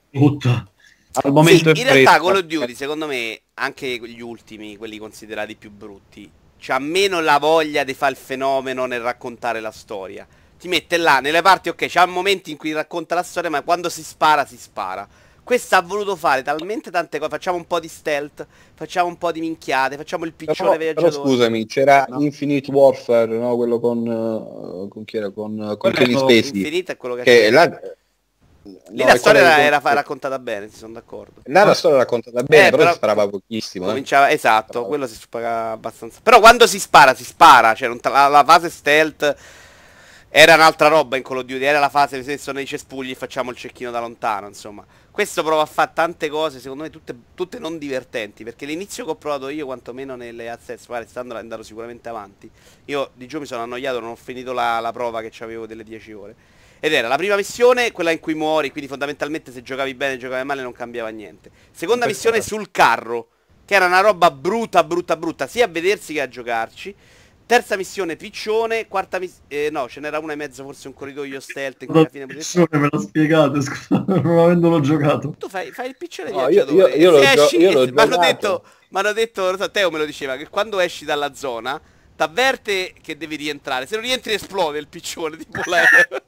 [1.14, 5.56] al momento sì, in realtà Call of Duty secondo me anche gli ultimi, quelli considerati
[5.56, 10.28] più brutti, c'ha meno la voglia di fare il fenomeno nel raccontare la storia.
[10.58, 13.90] Ti mette là nelle parti, ok, c'ha momenti in cui racconta la storia, ma quando
[13.90, 15.08] si spara, si spara.
[15.46, 17.30] Questa ha voluto fare talmente tante cose.
[17.30, 21.12] Facciamo un po' di stealth, facciamo un po' di minchiate, facciamo il piccione però, però
[21.12, 22.20] scusami, c'era No.
[22.22, 23.56] Infinite Warfare, no?
[23.56, 25.30] quello con, eh, con chi era?
[25.30, 26.58] Con, con Quello Kevin Spacey.
[26.58, 27.80] Infinito è quello che, Che là,
[28.90, 31.42] Lì no, la storia era, era raccontata bene, si sono d'accordo.
[31.46, 33.86] Là la storia raccontata bene, Eh, però, però- si sparava pochissimo.
[33.86, 33.90] eh.
[33.90, 36.20] Cominciava, esatto, quello si spara abbastanza.
[36.24, 37.76] Però quando si spara, si spara.
[37.76, 39.36] Cioè, la, la fase stealth
[40.30, 41.64] era un'altra roba in Call of Duty.
[41.64, 44.48] Era la fase se sono nei cespugli e facciamo il cecchino da lontano.
[44.48, 44.84] Insomma,
[45.16, 48.44] questo prova a fare tante cose, secondo me, tutte, tutte non divertenti.
[48.44, 52.52] Perché l'inizio che ho provato io, quantomeno nelle access, magari stando andando sicuramente avanti.
[52.86, 55.86] Io di giù mi sono annoiato, non ho finito la, la prova che avevo delle
[55.86, 56.36] 10 ore.
[56.82, 60.46] Ed era la prima missione, quella in cui muori, quindi fondamentalmente se giocavi bene, giocavi
[60.46, 61.50] male non cambiava niente.
[61.72, 63.30] Seconda missione sul carro,
[63.64, 66.94] che era una roba brutta, brutta, brutta, sia a vedersi che a giocarci.
[67.48, 69.70] Terza missione piccione, quarta missione...
[69.70, 72.44] no, ce n'era una e mezzo, forse un corridoio stealth in cui alla fine potevi
[72.44, 75.36] fare- me lo spiegate, scusa, non avendolo giocato.
[75.38, 76.96] Tu fai, fai il piccione No, io- viaggiatore.
[76.96, 80.00] io- io gio- esci- io l'ho mi hanno detto, m'hanno detto, lo so, Teo me
[80.00, 81.80] lo diceva, che quando esci dalla zona,
[82.16, 83.86] t'avverte che devi rientrare.
[83.86, 86.08] Se non rientri esplode il piccione, tipo l'aereo.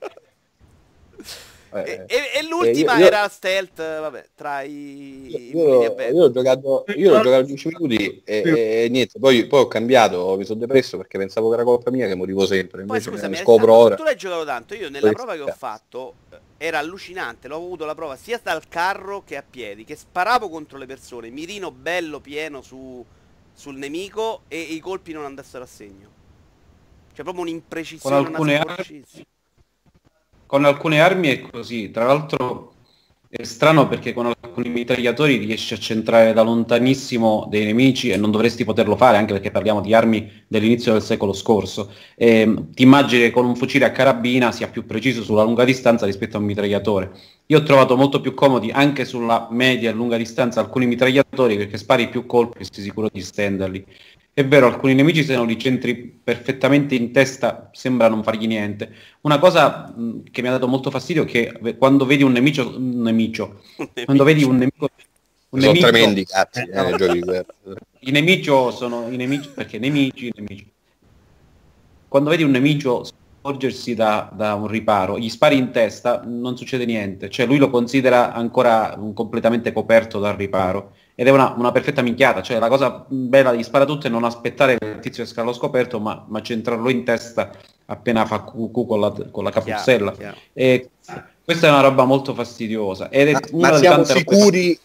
[1.73, 5.67] Eh, E, e- e l'ultima Eh, io- io- era stealth, vabbè, tra i, Io,
[5.99, 10.35] io l'ho giocato, io l'ho giocato 10 minuti e, e niente, poi, poi ho cambiato,
[10.37, 13.35] mi sono depresso perché pensavo che era colpa mia che morivo sempre, Poi invece scusami,
[13.35, 13.95] ne scopro ora.
[13.95, 17.57] tu l'hai giocato tanto, io nella Poi prova che ho fatto eh, era allucinante, l'ho
[17.57, 21.71] avuto la prova sia dal carro che a piedi, che sparavo contro le persone, mirino
[21.71, 23.05] bello pieno su,
[23.53, 26.09] sul nemico e i colpi non andassero a segno.
[27.13, 29.23] Cioè proprio un'imprecisione, Con una alcune sporcizia.
[30.47, 32.71] Con alcune armi è così, tra l'altro
[33.27, 38.31] è strano perché con alcuni mitragliatori riesci a centrare da lontanissimo dei nemici e non
[38.31, 41.91] dovresti poterlo fare anche perché parliamo di armi dell'inizio del secolo scorso.
[42.15, 46.05] E, ti immagini che con un fucile a carabina sia più preciso sulla lunga distanza
[46.05, 47.11] rispetto a un mitragliatore.
[47.47, 51.77] Io ho trovato molto più comodi anche sulla media e lunga distanza alcuni mitragliatori perché
[51.77, 53.85] spari più colpi e sei sicuro di stenderli.
[54.33, 58.93] È vero, alcuni nemici se non li centri perfettamente in testa sembra non fargli niente.
[59.21, 62.61] Una cosa mh, che mi ha dato molto fastidio è che quando vedi un nemico,
[62.75, 63.61] un nemico
[64.05, 64.89] quando vedi un nemico,
[65.49, 66.83] un sono nemico- tremendi cazzi eh, no.
[66.83, 67.53] nei giochi di guerra.
[67.99, 70.71] i nemici sono i nemici perché nemici, nemici.
[72.07, 73.03] Quando vedi un nemico
[73.47, 77.29] sporgersi da, da un riparo, gli spari in testa, non succede niente.
[77.29, 80.93] Cioè lui lo considera ancora un completamente coperto dal riparo.
[81.15, 82.41] Ed è una, una perfetta minchiata.
[82.41, 85.53] Cioè la cosa bella di spara tutto è non aspettare che il tizio esca allo
[85.53, 87.51] scoperto, ma, ma centrarlo in testa
[87.85, 90.11] appena fa QQ con la, con la capuzzella.
[90.11, 90.37] Chiaro, chiaro.
[90.53, 90.89] E
[91.43, 93.09] questa è una roba molto fastidiosa.
[93.09, 94.77] Ed è Ma, una ma siamo sicuri,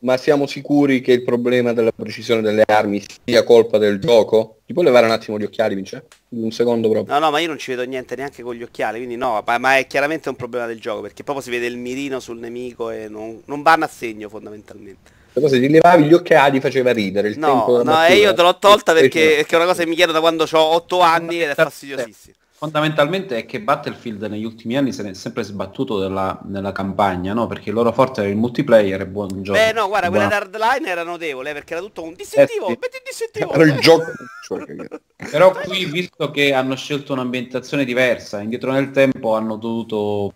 [0.00, 4.58] ma siamo sicuri che il problema della precisione delle armi sia colpa del gioco?
[4.64, 6.04] Ti puoi levare un attimo gli occhiali, Vince?
[6.30, 7.12] Un secondo proprio.
[7.14, 9.58] No, no, ma io non ci vedo niente neanche con gli occhiali, quindi no, ma,
[9.58, 12.90] ma è chiaramente un problema del gioco, perché proprio si vede il mirino sul nemico
[12.90, 15.16] e non, non vanno a segno fondamentalmente.
[15.32, 17.28] Però se ti levavi gli occhiali faceva ridere.
[17.28, 19.82] Il tempo No, della no, e io te l'ho tolta perché, perché è una cosa
[19.82, 22.34] che mi chiedo da quando ho 8 anni ed è fastidiosissima.
[22.58, 27.32] Fondamentalmente è che Battlefield negli ultimi anni se ne è sempre sbattuto della- nella campagna,
[27.32, 27.46] no?
[27.46, 29.56] Perché il loro forte era il multiplayer e buon gioco.
[29.56, 32.72] Beh, no, guarda, quella Buona- di Hardline era notevole, perché era tutto un distintivo, Eh,
[32.72, 32.78] sì.
[32.80, 33.52] metti il distintivo.
[33.52, 34.06] Era il gioco.
[34.44, 34.64] cioè,
[35.30, 40.32] Però qui, visto che hanno scelto un'ambientazione diversa, indietro nel tempo hanno dovuto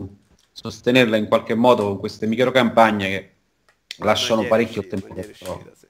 [0.53, 3.33] sostenerla in qualche modo con queste microcampagne che
[3.97, 5.87] lasciano parecchio tempo riuscito, sì.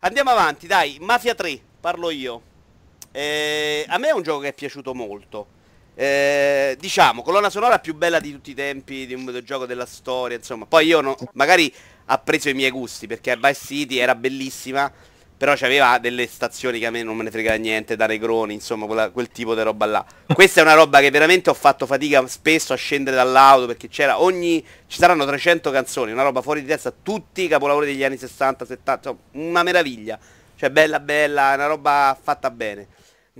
[0.00, 2.48] Andiamo avanti, dai, Mafia 3, parlo io.
[3.12, 5.58] Eh, a me è un gioco che è piaciuto molto.
[5.94, 10.36] Eh, diciamo, colonna sonora più bella di tutti i tempi di un videogioco della storia,
[10.36, 10.66] insomma.
[10.66, 11.72] Poi io no, magari
[12.06, 14.90] ha preso i miei gusti, perché Vice City era bellissima,
[15.36, 18.86] però c'aveva delle stazioni che a me non me ne frega niente, da Negroni, insomma,
[18.86, 20.04] quella- quel tipo di roba là.
[20.32, 24.20] Questa è una roba che veramente ho fatto fatica spesso a scendere dall'auto, perché c'era
[24.20, 24.64] ogni...
[24.86, 28.64] ci saranno 300 canzoni, una roba fuori di testa, tutti i capolavori degli anni 60,
[28.64, 30.18] 70, insomma, una meraviglia.
[30.56, 32.86] Cioè, bella bella, una roba fatta bene.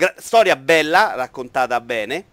[0.01, 2.25] Gra- storia bella, raccontata bene,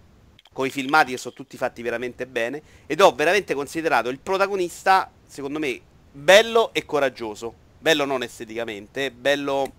[0.53, 5.11] con i filmati che sono tutti fatti veramente bene, ed ho veramente considerato il protagonista,
[5.25, 7.53] secondo me, bello e coraggioso.
[7.77, 9.69] Bello non esteticamente, bello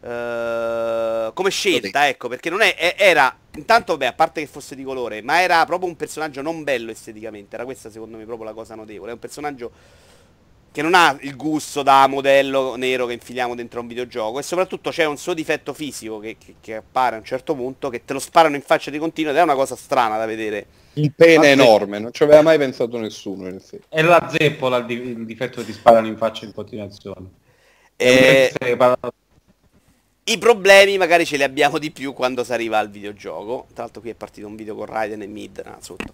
[0.00, 4.74] eh, come scelta, ecco, perché non è, è- era, intanto, beh, a parte che fosse
[4.74, 8.46] di colore, ma era proprio un personaggio non bello esteticamente, era questa secondo me proprio
[8.46, 9.70] la cosa notevole, è un personaggio
[10.72, 14.90] che non ha il gusto da modello nero che infiliamo dentro un videogioco e soprattutto
[14.90, 18.12] c'è un suo difetto fisico che, che- che appare a un certo punto che te
[18.12, 20.66] lo sparano in faccia di continuo ed è una cosa strana da vedere.
[20.94, 21.48] Il pene Vabbè.
[21.50, 23.58] enorme, non ci aveva mai pensato nessuno in.
[23.88, 27.28] È la zeppola il, di- il difetto che ti sparano in faccia in continuazione.
[27.96, 28.76] Eh, È che-
[30.24, 33.66] I problemi magari ce li abbiamo di più quando si arriva al videogioco.
[33.72, 36.12] Tra l'altro qui è partito un video con Raiden e Mid sotto.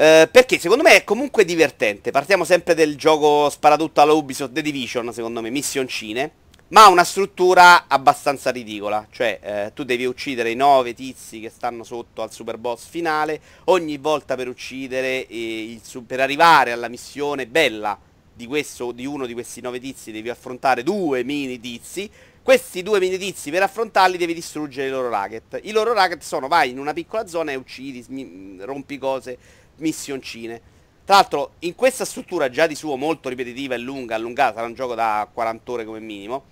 [0.00, 2.12] Eh, perché secondo me è comunque divertente.
[2.12, 6.30] Partiamo sempre del gioco sparatutto alla Ubisoft The Division, secondo me, missioncine.
[6.68, 9.08] Ma ha una struttura abbastanza ridicola.
[9.10, 13.40] Cioè, eh, tu devi uccidere i nove tizi che stanno sotto al super boss finale.
[13.64, 17.98] Ogni volta per uccidere, eh, il, per arrivare alla missione bella
[18.32, 22.08] di, questo, di uno di questi nove tizi, devi affrontare due mini tizi.
[22.40, 25.58] Questi due mini tizi per affrontarli devi distruggere i loro racket.
[25.64, 29.36] I loro racket sono vai in una piccola zona e uccidi, rompi cose,
[29.78, 30.60] missioncine.
[31.04, 34.74] Tra l'altro, in questa struttura già di suo molto ripetitiva e lunga, allungata, sarà un
[34.74, 36.44] gioco da 40 ore come minimo.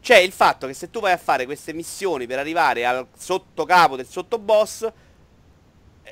[0.00, 3.96] C'è il fatto che se tu vai a fare queste missioni per arrivare al sottocapo
[3.96, 4.90] del sottoboss,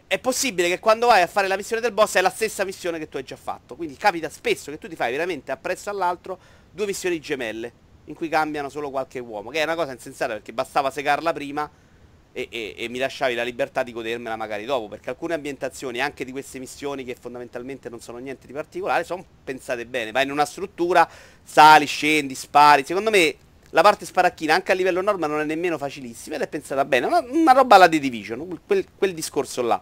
[0.07, 2.99] è possibile che quando vai a fare la missione del boss è la stessa missione
[2.99, 3.75] che tu hai già fatto.
[3.75, 6.39] Quindi capita spesso che tu ti fai veramente appresso all'altro
[6.71, 7.73] due missioni gemelle,
[8.05, 11.71] in cui cambiano solo qualche uomo, che è una cosa insensata perché bastava segarla prima
[12.33, 16.25] e, e, e, mi lasciavi la libertà di godermela magari dopo, perché alcune ambientazioni anche
[16.25, 20.31] di queste missioni che fondamentalmente non sono niente di particolare sono pensate bene, vai in
[20.31, 21.09] una struttura,
[21.43, 23.35] sali, scendi, spari, secondo me
[23.71, 27.07] la parte sparacchina anche a livello norma non è nemmeno facilissima ed è pensata bene,
[27.07, 29.81] una, una roba alla The Division, quel, quel discorso là.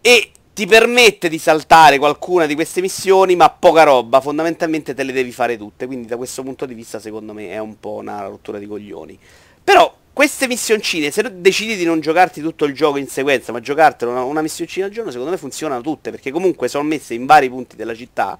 [0.00, 5.12] E ti permette di saltare qualcuna di queste missioni, ma poca roba, fondamentalmente te le
[5.12, 8.22] devi fare tutte, quindi da questo punto di vista secondo me è un po' una
[8.26, 9.18] rottura di coglioni.
[9.62, 14.10] Però queste missioncine, se decidi di non giocarti tutto il gioco in sequenza, ma giocartelo
[14.10, 17.48] una, una missioncina al giorno, secondo me funzionano tutte, perché comunque sono messe in vari
[17.48, 18.38] punti della città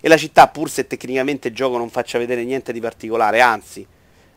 [0.00, 3.84] e la città, pur se tecnicamente il gioco non faccia vedere niente di particolare, anzi,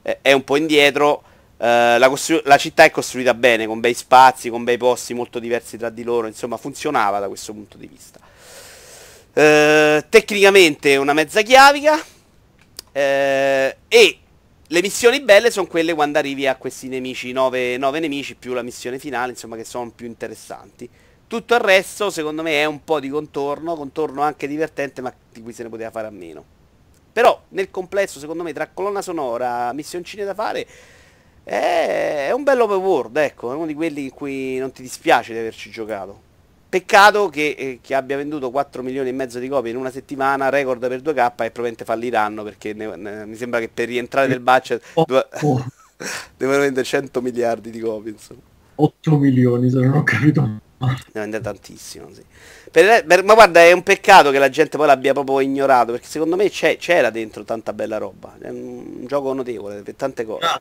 [0.01, 1.21] eh, è un po' indietro.
[1.59, 5.38] Eh, la, costru- la, città è costruita bene, con bei spazi, con bei posti molto
[5.38, 8.19] diversi tra di loro, insomma, funzionava da questo punto di vista.
[9.34, 12.03] Eh, tecnicamente una mezza chiavica.
[12.91, 14.20] Eh, e
[14.72, 18.99] le missioni belle sono quelle quando arrivi a questi nemici, 9 nemici più la missione
[18.99, 20.89] finale, insomma, che sono più interessanti.
[21.28, 25.41] Tutto il resto, secondo me, è un po' di contorno, contorno anche divertente, ma di
[25.41, 26.45] cui se ne poteva fare a meno.
[27.11, 30.65] Però, nel complesso, secondo me, tra colonna sonora, missioncine da fare,
[31.43, 35.34] è, un bello open world, ecco, è uno di quelli in cui non ti dispiace
[35.34, 36.30] di averci giocato.
[36.72, 40.47] Peccato che, eh, che, abbia venduto 4 milioni e mezzo di copie in una settimana,
[40.47, 44.39] record per 2K e probabilmente falliranno perché ne, ne, mi sembra che per rientrare nel
[44.39, 45.65] budget oh, oh.
[46.38, 48.11] devono vendere 100 miliardi di copie.
[48.11, 48.39] Insomma.
[48.76, 52.24] 8 milioni se non ho capito ne vende tantissimo, sì.
[52.72, 56.07] Per, per, ma guarda, è un peccato che la gente poi l'abbia proprio ignorato, perché
[56.07, 58.36] secondo me c'era dentro tanta bella roba.
[58.39, 60.45] È un, un gioco notevole per tante cose.
[60.45, 60.59] Ah,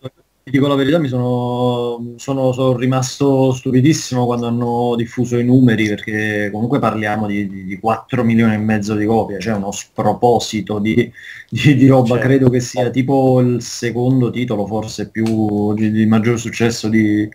[0.50, 5.86] ti dico la verità, mi sono, sono, sono, rimasto stupidissimo quando hanno diffuso i numeri,
[5.86, 10.80] perché comunque parliamo di, di, di 4 milioni e mezzo di copie, cioè uno sproposito
[10.80, 11.10] di,
[11.48, 12.14] di roba.
[12.14, 12.26] Certo.
[12.26, 17.28] Credo che sia tipo il secondo titolo, forse più di, maggior successo di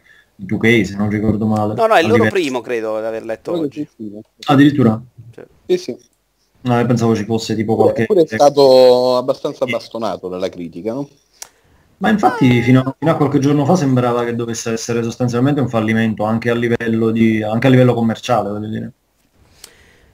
[0.45, 1.73] 2K se non ricordo male.
[1.73, 2.35] No, no, è il loro diverso.
[2.35, 3.87] primo credo di aver letto oggi.
[4.47, 5.01] Addirittura?
[5.31, 5.45] Cioè.
[5.67, 5.97] Sì, sì.
[6.63, 8.03] No, io pensavo ci fosse tipo qualche...
[8.03, 11.07] Eppure è stato abbastanza bastonato dalla critica, no?
[11.97, 15.69] Ma infatti fino a, fino a, qualche giorno fa sembrava che dovesse essere sostanzialmente un
[15.69, 18.91] fallimento anche a livello, di, anche a livello commerciale, voglio dire.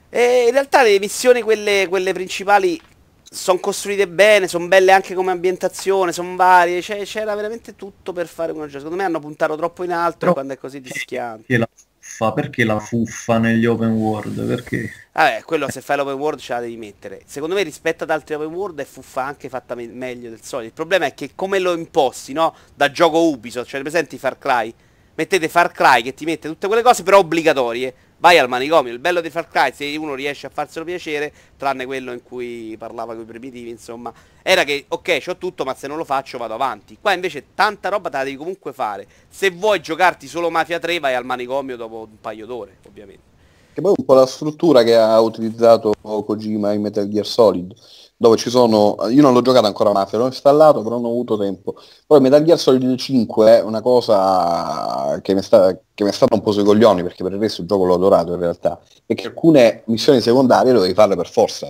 [0.08, 2.80] E in realtà le missioni, quelle, quelle principali,
[3.22, 8.52] sono costruite bene, sono belle anche come ambientazione, sono varie, c'era veramente tutto per fare
[8.52, 8.78] una gioco.
[8.78, 11.56] Secondo me hanno puntato troppo in alto Però, quando è così dischiante.
[11.56, 11.68] La
[12.12, 12.32] fuffa?
[12.32, 14.46] Perché la fuffa negli open world?
[14.46, 14.90] Perché?
[15.12, 17.22] Vabbè, quello se fai l'open world ce la devi mettere.
[17.26, 20.68] Secondo me rispetto ad altri open world è fuffa anche fatta me- meglio del solito.
[20.68, 22.54] Il problema è che come lo imposti, no?
[22.74, 24.72] Da gioco Ubisoft, cioè presenti Far Cry,
[25.14, 28.92] mettete Far Cry che ti mette tutte quelle cose però obbligatorie vai al manicomio.
[28.92, 32.76] Il bello di Far Cry, se uno riesce a farselo piacere, tranne quello in cui
[32.78, 34.12] parlava con i primitivi, insomma,
[34.42, 36.96] era che ok, ho tutto, ma se non lo faccio vado avanti.
[37.00, 39.06] Qua invece tanta roba te la devi comunque fare.
[39.28, 43.30] Se vuoi giocarti solo Mafia 3, vai al manicomio dopo un paio d'ore, ovviamente.
[43.74, 47.74] Che poi è un po' la struttura che ha utilizzato Kojima in Metal Gear Solid
[48.22, 51.36] dove ci sono, io non l'ho giocato ancora Mafia, l'ho installato però non ho avuto
[51.36, 51.74] tempo.
[52.06, 56.12] Poi Metal Gear Solid 5 è una cosa che mi, è stata, che mi è
[56.12, 58.80] stata un po' sui coglioni, perché per il resto il gioco l'ho adorato in realtà,
[59.06, 61.68] e che alcune missioni secondarie dovevi farle per forza.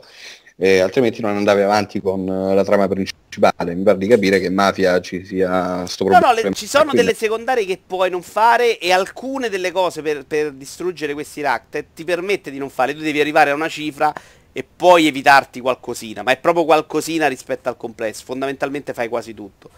[0.58, 3.74] Eh, altrimenti non andavi avanti con la trama principale.
[3.74, 6.34] Mi pare di capire che Mafia ci sia sto problema.
[6.34, 10.02] No, no, le, ci sono delle secondarie che puoi non fare e alcune delle cose
[10.02, 12.92] per, per distruggere questi rack ti permette di non fare.
[12.92, 14.12] Tu devi arrivare a una cifra
[14.52, 19.70] e puoi evitarti qualcosina, ma è proprio qualcosina rispetto al complesso, fondamentalmente fai quasi tutto.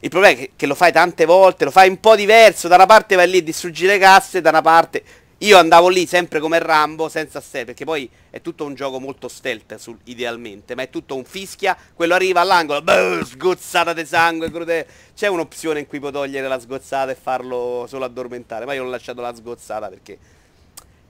[0.00, 2.74] Il problema è che, che, lo fai tante volte, lo fai un po' diverso, da
[2.74, 5.02] una parte vai lì a distruggere le casse, da una parte...
[5.40, 9.28] Io andavo lì sempre come Rambo, senza stealth, perché poi è tutto un gioco molto
[9.28, 14.50] stealth, sul, idealmente, ma è tutto un fischia, quello arriva all'angolo, boh, sgozzata di sangue,
[14.50, 14.86] crude...
[15.14, 18.88] C'è un'opzione in cui puoi togliere la sgozzata e farlo solo addormentare, ma io ho
[18.88, 20.16] lasciato la sgozzata perché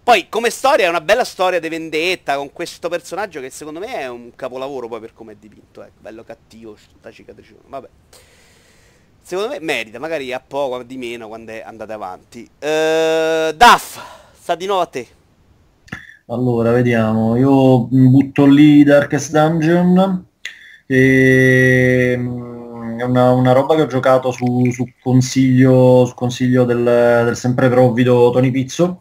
[0.07, 3.93] Poi come storia è una bella storia di vendetta con questo personaggio che secondo me
[3.97, 7.89] è un capolavoro poi per come è dipinto, ecco, bello cattivo, tutta cicatricione, vabbè.
[9.21, 12.49] Secondo me merita, magari a poco, di meno quando è andate avanti.
[12.61, 13.99] Uh, Duff,
[14.33, 15.09] sta di nuovo a te.
[16.27, 20.25] Allora, vediamo, io butto lì Darkest Dungeon
[20.87, 26.85] e mm, è una, una, roba che ho giocato su, su consiglio, su consiglio del,
[27.25, 29.01] del sempre provvido Tony Pizzo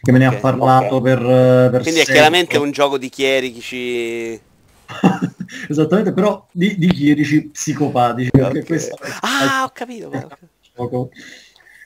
[0.00, 1.14] che me ne okay, ha parlato okay.
[1.14, 4.40] per, per quindi è chiaramente un gioco di chierici
[5.68, 8.64] esattamente però di, di chierici psicopatici okay.
[8.64, 8.96] Questo...
[9.20, 10.10] ah ho capito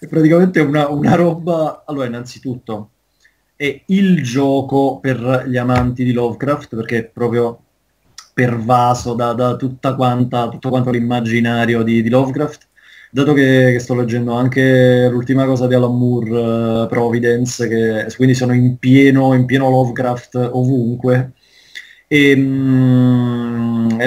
[0.01, 2.91] è praticamente una, una roba allora innanzitutto
[3.57, 7.61] è il gioco per gli amanti di Lovecraft perché è proprio
[8.33, 12.69] pervaso da, da tutta quanta, tutto quanto l'immaginario di, di Lovecraft
[13.15, 16.31] dato che, che, sto leggendo anche l'ultima cosa di Alan Moore,
[16.85, 21.33] uh, Providence, che quindi sono in pieno, in pieno Lovecraft ovunque,
[22.09, 24.01] e, mm,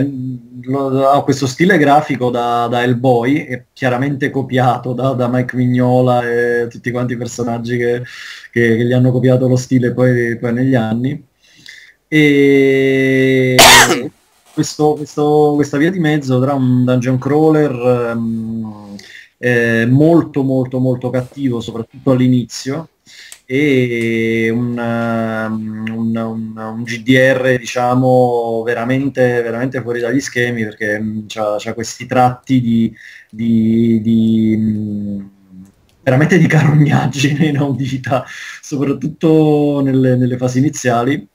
[1.04, 6.68] ha questo stile grafico da, da Hellboy, è chiaramente copiato da, da, Mike Mignola e
[6.68, 8.02] tutti quanti i personaggi che,
[8.52, 11.24] che, che gli hanno copiato lo stile poi, poi negli anni.
[12.08, 13.56] E
[14.54, 17.72] questo, questo, questa via di mezzo tra un dungeon crawler
[18.16, 18.85] um,
[19.38, 22.90] eh, molto molto molto cattivo, soprattutto all'inizio,
[23.46, 31.26] e un, um, un, un, un, GDR diciamo veramente, veramente fuori dagli schemi perché um,
[31.36, 32.94] ha questi tratti di,
[33.30, 35.30] di, di um,
[36.02, 38.26] veramente di carognaggine inaudita,
[38.62, 41.28] soprattutto nelle, nelle fasi iniziali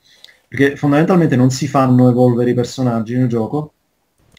[0.51, 3.75] perché fondamentalmente non si fanno evolvere i personaggi nel gioco,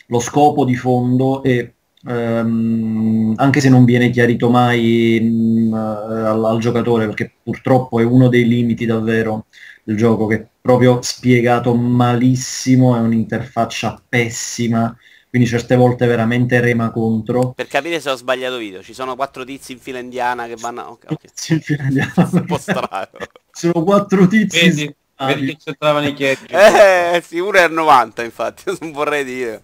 [0.07, 1.72] lo scopo di fondo è,
[2.08, 8.04] ehm, anche se non viene chiarito mai mh, mm, al, al, giocatore, perché purtroppo è
[8.04, 9.45] uno dei limiti davvero
[9.84, 14.95] del gioco, che è proprio spiegato malissimo, è un'interfaccia pessima,
[15.30, 17.54] quindi certe volte veramente rema contro.
[17.54, 20.82] Per capire se ho sbagliato video, ci sono quattro tizi in fila indiana che vanno...
[20.91, 21.30] Okay, okay.
[21.34, 22.14] Tizi in fila indiana.
[22.32, 23.10] Un po' strano.
[23.52, 24.60] sono quattro tizi...
[24.60, 24.95] Vedi?
[25.26, 26.45] Vedi che c'entravano i chiedi.
[26.47, 29.62] Eh, è al 90 infatti, non vorrei dire.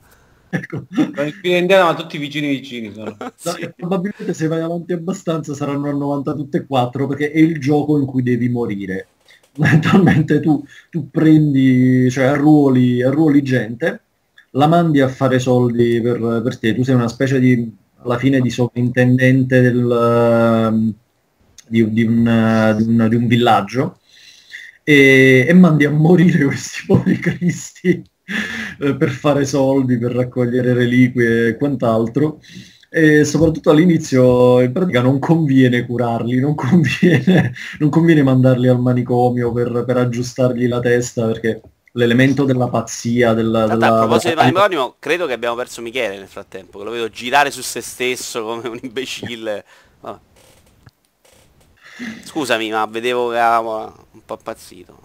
[0.57, 0.85] Ecco.
[1.43, 3.15] In indiana ma tutti vicini vicini sono.
[3.35, 3.69] sì.
[3.75, 7.97] Probabilmente se vai avanti abbastanza saranno al 90 tutte e quattro perché è il gioco
[7.97, 9.07] in cui devi morire.
[9.57, 14.01] Mentalmente tu, tu prendi, cioè arruoli, arruoli gente,
[14.51, 18.39] la mandi a fare soldi per, per te, tu sei una specie di, alla fine
[18.39, 20.93] di sovrintendente del,
[21.67, 23.99] di, di, un, di, un, di un villaggio
[24.83, 28.03] e, e mandi a morire questi poveri cristi
[28.79, 32.39] eh, per fare soldi, per raccogliere reliquie e quant'altro.
[32.89, 39.51] E soprattutto all'inizio in pratica non conviene curarli, non conviene, non conviene mandarli al manicomio
[39.51, 41.61] per, per, aggiustargli la testa perché
[41.91, 43.67] l'elemento della pazzia, della...
[43.67, 47.09] della a proposito del manicomio, credo che abbiamo perso Michele nel frattempo, che lo vedo
[47.09, 49.65] girare su se stesso come un imbecille.
[49.99, 50.19] Vabbè.
[52.23, 54.97] Scusami, ma vedevo che eravamo un po' impazzito.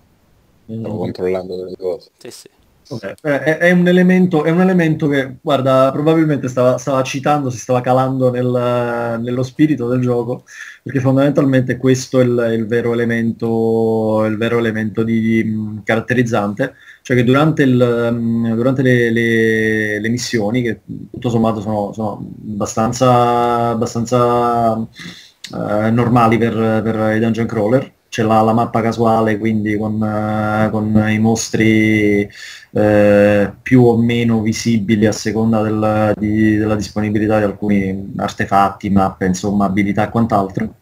[0.67, 2.11] Stavo controllando delle cose.
[2.19, 2.49] Sì, sì.
[2.93, 3.15] Okay.
[3.23, 7.57] Eh, è, è, un elemento, è, un elemento, che, guarda, probabilmente stava, stava citando, si
[7.57, 10.45] stava calando nel, nello spirito del gioco,
[10.83, 17.17] perché fondamentalmente questo è il, il vero elemento, il vero elemento di, di, caratterizzante, cioè
[17.17, 20.81] che durante, il, durante le, le, le, missioni, che
[21.11, 27.93] tutto sommato sono, sono abbastanza, abbastanza eh, normali per, per, i dungeon crawler.
[28.13, 32.29] C'è la, la mappa casuale, quindi con, uh, con i mostri
[32.73, 39.25] eh, più o meno visibili a seconda del, di, della disponibilità di alcuni artefatti, mappe,
[39.25, 40.75] insomma, abilità e quant'altro.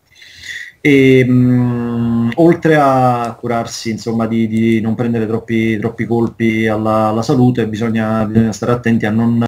[0.81, 7.11] E mh, mm, oltre a curarsi insomma, di, di non prendere troppi, troppi colpi alla,
[7.11, 9.45] alla salute, bisogna, bisogna, stare attenti a non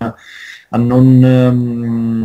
[0.74, 2.21] a non um,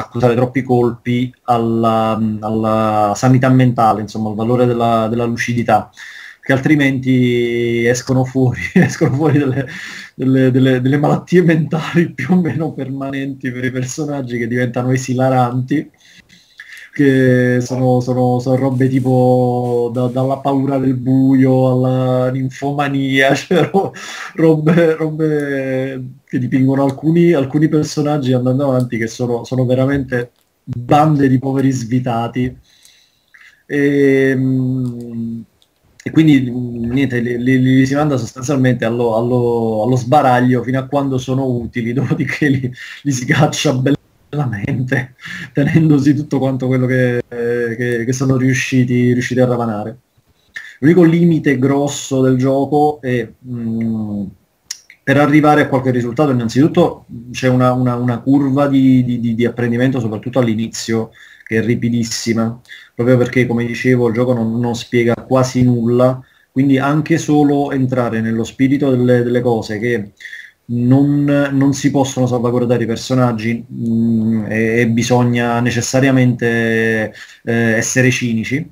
[0.00, 5.90] accusare troppi colpi alla, alla, sanità mentale, insomma, al valore della, della lucidità,
[6.40, 9.66] che altrimenti escono fuori, escono fuori delle,
[10.14, 15.90] delle, delle, delle, malattie mentali più o meno permanenti per i personaggi che diventano esilaranti
[16.96, 23.70] che sono, sono, sono robe tipo da, dalla paura del buio alla ninfomania, cioè
[24.34, 30.32] robe, robe che dipingono alcuni, alcuni, personaggi andando avanti che sono, sono veramente
[30.64, 32.56] bande di poveri svitati.
[33.66, 35.44] E, ehm,
[36.02, 40.86] e quindi niente, li, li, li, si manda sostanzialmente allo, allo, allo, sbaraglio fino a
[40.86, 42.72] quando sono utili, dopodiché li,
[43.02, 45.14] li si caccia bellamente la mente,
[45.52, 49.98] tenendosi tutto quanto quello che, che, che sono riusciti, riusciti, a ravanare.
[50.80, 54.26] L'unico limite grosso del gioco è mh,
[55.06, 60.00] per arrivare a qualche risultato innanzitutto c'è una, una, una curva di, di, di, apprendimento
[60.00, 61.10] soprattutto all'inizio
[61.44, 62.60] che è ripidissima,
[62.92, 68.20] proprio perché come dicevo il gioco non, non spiega quasi nulla, quindi anche solo entrare
[68.20, 70.10] nello spirito delle, delle cose che
[70.70, 78.10] non, non, si possono salvaguardare i personaggi mh, mm, e, e, bisogna necessariamente eh, essere
[78.10, 78.68] cinici.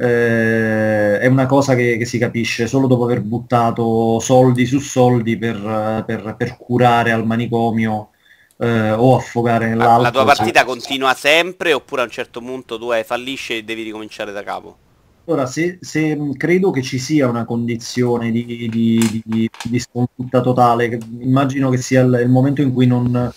[0.00, 5.36] Eh, è una cosa che, che, si capisce solo dopo aver buttato soldi su soldi
[5.36, 8.10] per, per, per curare al manicomio
[8.58, 10.02] eh, o affogare nell'altro.
[10.02, 13.82] La tua partita continua sempre oppure a un certo punto tu hai fallisce e devi
[13.82, 14.76] ricominciare da capo?
[15.24, 20.98] Ora, se, se, credo che ci sia una condizione di, di, di, di sconfitta totale,
[21.18, 23.30] immagino che sia il, il momento in cui non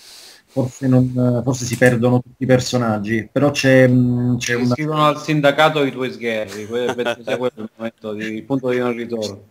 [0.52, 3.86] forse, non, forse, si perdono tutti i personaggi, però c'è,
[4.36, 4.74] c'è una...
[4.74, 8.94] Scrivono al sindacato i tuoi sgherri, quello è il momento di il punto di non
[8.94, 9.42] ritorno.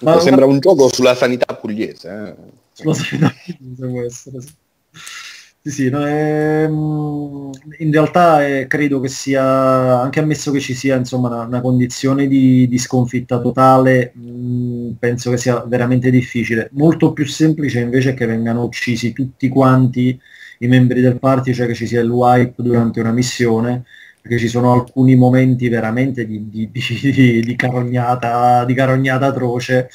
[0.00, 2.08] Ma sembra un gioco sulla sanità pugliese.
[2.08, 2.34] Eh.
[2.72, 4.52] Sulla sanità pugliese può essere, sì.
[5.62, 10.72] Sì, sì, no, è, mm, in realtà è, credo che sia, anche ammesso che ci
[10.72, 16.10] sia insomma, una, una condizione di, di, sconfitta totale, mh, mm, penso che sia veramente
[16.10, 16.70] difficile.
[16.72, 20.18] Molto più semplice invece che vengano uccisi tutti quanti
[20.62, 23.84] i membri del party, cioè che ci sia il wipe durante una missione,
[24.20, 29.88] perché ci sono alcuni momenti veramente di, di, di, di carognata, di carognata atroce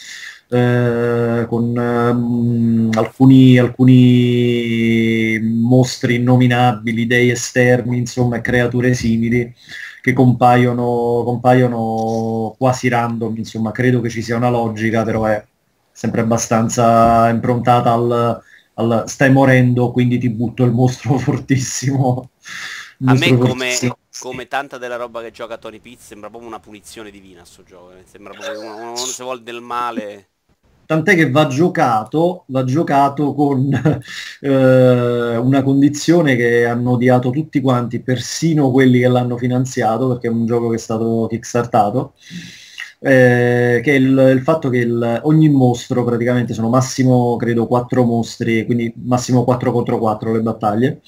[0.49, 9.53] eh, con um, alcuni, alcuni mostri innominabili, dei esterni, insomma, creature simili
[10.01, 15.43] che compaiono, compaiono quasi random, insomma, credo che ci sia una logica, però è
[15.91, 18.41] sempre abbastanza improntata al,
[18.75, 22.29] al stai morendo, quindi ti butto il mostro fortissimo.
[22.99, 26.49] Il mostro A me come, come tanta della roba che gioca Tony Pizz sembra proprio
[26.49, 28.03] una punizione divina sto gioco, eh.
[28.09, 30.29] sembra proprio uno, uno se vuole del male
[30.85, 33.69] tant'è che va giocato, va giocato con
[34.41, 40.31] eh, una condizione che hanno odiato tutti quanti, persino quelli che l'hanno finanziato, perché è
[40.31, 42.13] un gioco che è stato kickstartato,
[43.05, 48.03] eh, che è il, il fatto che il, ogni mostro praticamente sono massimo, credo, 4
[48.03, 51.01] mostri, quindi massimo 4 contro 4 le battaglie,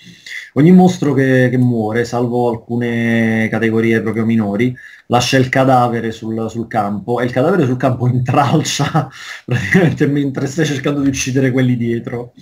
[0.54, 4.76] ogni mostro che, che muore, salvo alcune categorie proprio minori,
[5.08, 9.10] lascia il cadavere sul, sul, campo e il cadavere sul campo intralcia
[9.43, 12.34] praticamente mentre stai cercando di uccidere quelli dietro.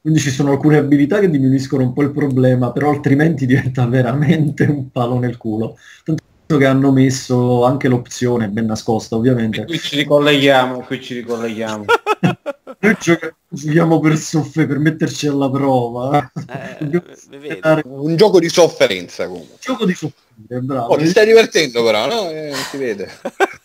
[0.00, 4.64] Quindi ci sono alcune abilità che diminuiscono un po' il problema, però altrimenti diventa veramente
[4.64, 5.76] un palo nel culo.
[6.02, 6.24] Tanto
[6.56, 9.62] che hanno messo anche l'opzione ben nascosta, ovviamente.
[9.62, 11.84] E qui ci ricolleghiamo, qui ci ricolleghiamo.
[12.82, 16.30] Noi giochiamo per soffre, per metterci alla prova.
[16.48, 19.52] Eh, un gioco di sofferenza comunque.
[19.52, 20.94] Un gioco di sofferenza bravo.
[20.94, 22.30] Oh, ti stai divertendo però, no?
[22.30, 23.10] Eh, si vede.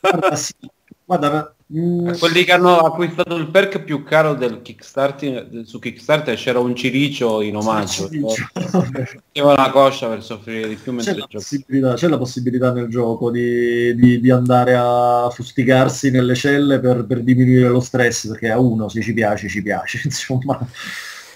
[0.02, 0.54] Guarda, sì.
[1.08, 6.58] Guarda, mm, quelli che hanno acquistato il perk più caro del Kickstarter su Kickstarter c'era
[6.58, 8.10] un cilicio in omaggio
[9.34, 13.30] aveva una coscia per soffrire di più c'è la, possibilità, c'è la possibilità nel gioco
[13.30, 18.58] di, di, di, andare a fustigarsi nelle celle per, per, diminuire lo stress perché a
[18.58, 20.60] uno se ci piace ci piace insomma.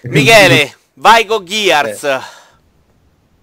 [0.01, 2.03] Michele vai con Gears.
[2.05, 2.38] Eh.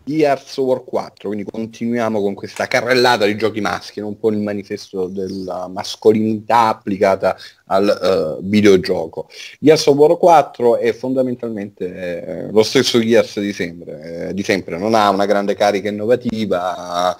[0.08, 5.08] Gears War 4, quindi continuiamo con questa carrellata di giochi maschi, un po' il manifesto
[5.08, 7.36] della mascolinità applicata
[7.66, 9.28] al uh, videogioco.
[9.58, 14.94] Gears War 4 è fondamentalmente eh, lo stesso Gears di sempre, eh, di sempre, non
[14.94, 17.16] ha una grande carica innovativa,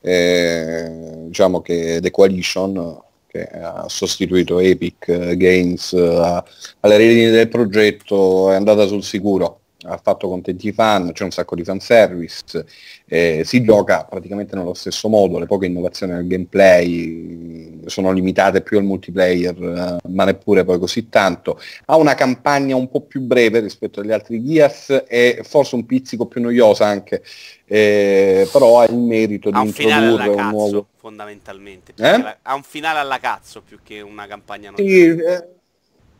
[0.00, 0.90] eh,
[1.26, 6.42] diciamo che The Coalition che ha sostituito Epic Games uh,
[6.80, 11.30] alle redini del progetto è andata sul sicuro ha fatto contenti i fan, c'è un
[11.30, 12.64] sacco di fanservice,
[13.06, 18.78] eh, si gioca praticamente nello stesso modo, le poche innovazioni nel gameplay sono limitate più
[18.78, 19.56] al multiplayer,
[20.02, 21.60] eh, ma neppure poi così tanto.
[21.86, 26.26] Ha una campagna un po' più breve rispetto agli altri Gears e forse un pizzico
[26.26, 27.22] più noiosa anche,
[27.64, 30.86] eh, però ha il merito ha di introdurre un nuovo...
[30.96, 32.36] fondamentalmente, eh?
[32.40, 35.36] ha un finale alla cazzo più che una campagna noiosa.
[35.38, 35.60] Sì,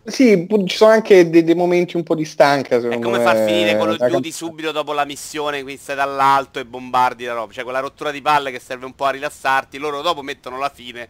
[0.05, 2.77] sì, ci sono anche dei, dei, momenti un po' di stanca.
[2.77, 3.25] È come me.
[3.25, 7.35] far finire con lo Duty subito dopo la missione, quindi stai dall'alto e bombardi la
[7.35, 7.53] roba.
[7.53, 10.71] Cioè quella rottura di palle che serve un po' a rilassarti, loro dopo mettono la
[10.75, 11.09] fine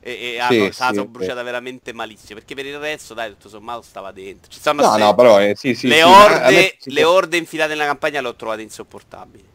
[0.00, 1.44] e, e hanno, sì, sì, bruciata sì.
[1.44, 2.34] veramente malissimo.
[2.34, 4.50] Perché per il resto, dai, tutto sommato stava dentro.
[4.50, 8.20] Ci stanno no, no, però eh, sì, sì, le, orde, le orde infilate nella campagna
[8.20, 9.52] le ho trovate insopportabili.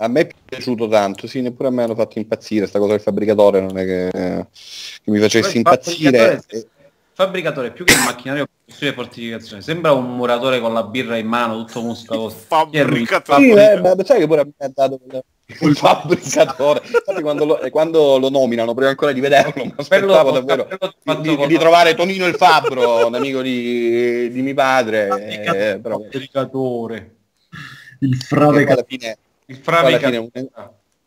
[0.00, 3.00] A me è piaciuto tanto, sì, neppure a me hanno fatto impazzire, sta cosa del
[3.00, 6.40] fabbricatore non è che, che mi facesse impazzire
[7.18, 8.46] fabbricatore più che un macchinario
[8.78, 13.80] per fortificazione sembra un muratore con la birra in mano tutto muscoloso fabbricatore sì, eh,
[13.80, 15.00] ma sai che pure a me ha dato
[15.60, 16.80] il fabbricatore.
[16.84, 21.46] Infatti quando lo, quando lo, nominano, prima ancora di vederlo, mi aspettavo davvero di, di,
[21.46, 25.08] di, trovare Tonino il Fabbro, un amico di, di mio padre.
[25.26, 25.98] Eh, però...
[25.98, 27.16] Fabbricatore.
[28.00, 30.30] Il frave alla fine, il frave alla fine,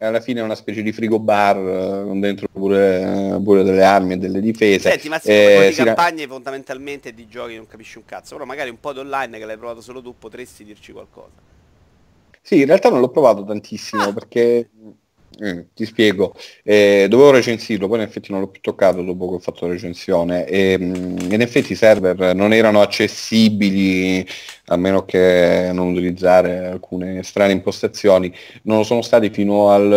[0.06, 4.14] alla fine è una specie di frigo bar eh, con dentro pure, pure, delle armi
[4.14, 4.89] e delle difese.
[4.89, 8.45] Senti, ma se eh, di campagne ra- fondamentalmente di giochi non capisci un cazzo, però
[8.45, 11.49] magari un po' di online che l'hai provato solo tu potresti dirci qualcosa.
[12.41, 14.14] Sì, in realtà non l'ho provato tantissimo ah.
[14.14, 14.70] perché
[15.40, 19.36] eh, ti spiego, eh, dovevo recensirlo, poi in effetti non l'ho più toccato dopo che
[19.36, 20.46] ho fatto la recensione.
[20.46, 24.26] E mm, in effetti i server non erano accessibili
[24.66, 29.92] a meno che non utilizzare alcune strane impostazioni, non lo sono stati fino al,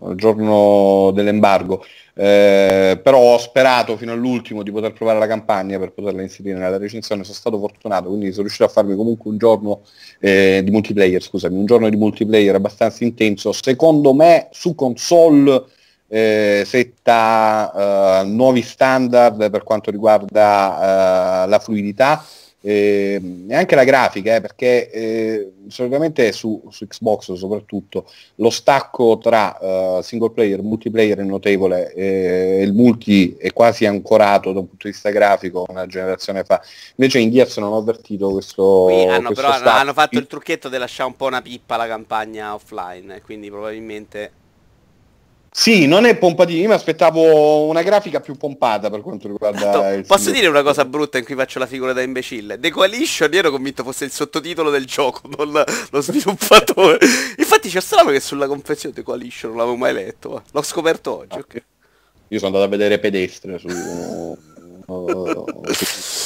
[0.00, 1.84] al giorno dell'embargo.
[2.16, 6.76] Eh, però ho sperato fino all'ultimo di poter provare la campagna per poterla inserire nella
[6.76, 9.82] recensione, sono stato fortunato, quindi sono riuscito a farmi comunque un giorno
[10.20, 15.64] eh, di multiplayer, scusami, un giorno di multiplayer abbastanza intenso, secondo me su console
[16.06, 22.24] eh, setta eh, nuovi standard per quanto riguarda eh, la fluidità,
[22.66, 29.58] e anche la grafica, eh, perché eh, solitamente su, su, Xbox soprattutto lo stacco tra
[29.60, 34.68] uh, single player e multiplayer è notevole, eh, il multi è quasi ancorato da un
[34.68, 36.62] punto di vista grafico una generazione fa.
[36.96, 38.84] Invece in Gears non ho avvertito questo.
[38.86, 41.86] Qui hanno, questo però hanno fatto il trucchetto di lasciare un po' una pippa la
[41.86, 44.32] campagna offline, quindi probabilmente
[45.56, 50.02] sì, non è pompatini, io mi aspettavo una grafica più pompata per quanto riguarda no,
[50.02, 52.58] Posso dire una cosa brutta in cui faccio la figura da imbecille?
[52.58, 56.98] The Coalition io ero convinto fosse il sottotitolo del gioco, non la, lo sviluppatore.
[57.36, 61.38] Infatti c'è strano che sulla confezione The Coalition non l'avevo mai letto, l'ho scoperto oggi.
[61.38, 61.62] Okay.
[62.26, 63.68] Io sono andato a vedere pedestre su...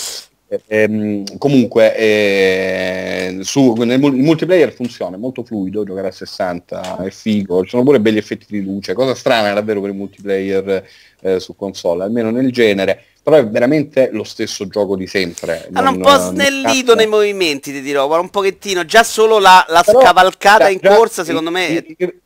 [0.67, 7.11] Ehm, comunque eh, su, nel, il multiplayer funziona, è molto fluido, giocare a 60 è
[7.11, 10.89] figo, ci sono pure belli effetti di luce, cosa strana davvero per il multiplayer
[11.21, 15.69] eh, su console, almeno nel genere, però è veramente lo stesso gioco di sempre.
[15.75, 20.65] Hanno un po' snellito nei movimenti, ti dirò, un pochettino, già solo la, la scavalcata
[20.65, 21.67] già, in corsa secondo me...
[21.67, 22.21] Il, il,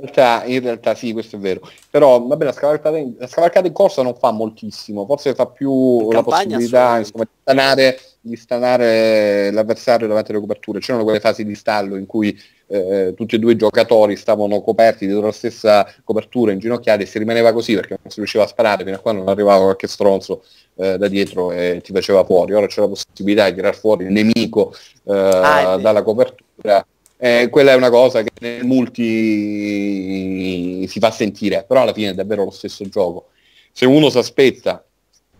[0.00, 1.60] realtà, in realtà sì, questo è vero.
[1.90, 6.10] Però vabbè, la scavalcata in, la scavalcata in corsa non fa moltissimo, forse fa più
[6.10, 10.80] la possibilità insomma, di, stanare, di stanare l'avversario davanti alle coperture.
[10.80, 15.06] C'erano quelle fasi di stallo in cui eh, tutti e due i giocatori stavano coperti
[15.06, 18.84] dietro la stessa copertura, inginocchiati e si rimaneva così perché non si riusciva a sparare
[18.84, 20.42] fino a quando non arrivava qualche stronzo
[20.76, 22.54] eh, da dietro e ti faceva fuori.
[22.54, 24.74] Ora c'è la possibilità di tirare fuori il nemico
[25.04, 26.84] eh, ah, dalla copertura
[27.16, 32.14] eh, quella è una cosa che nel multi si fa sentire, però alla fine è
[32.14, 33.28] davvero lo stesso gioco.
[33.72, 34.84] Se uno si aspetta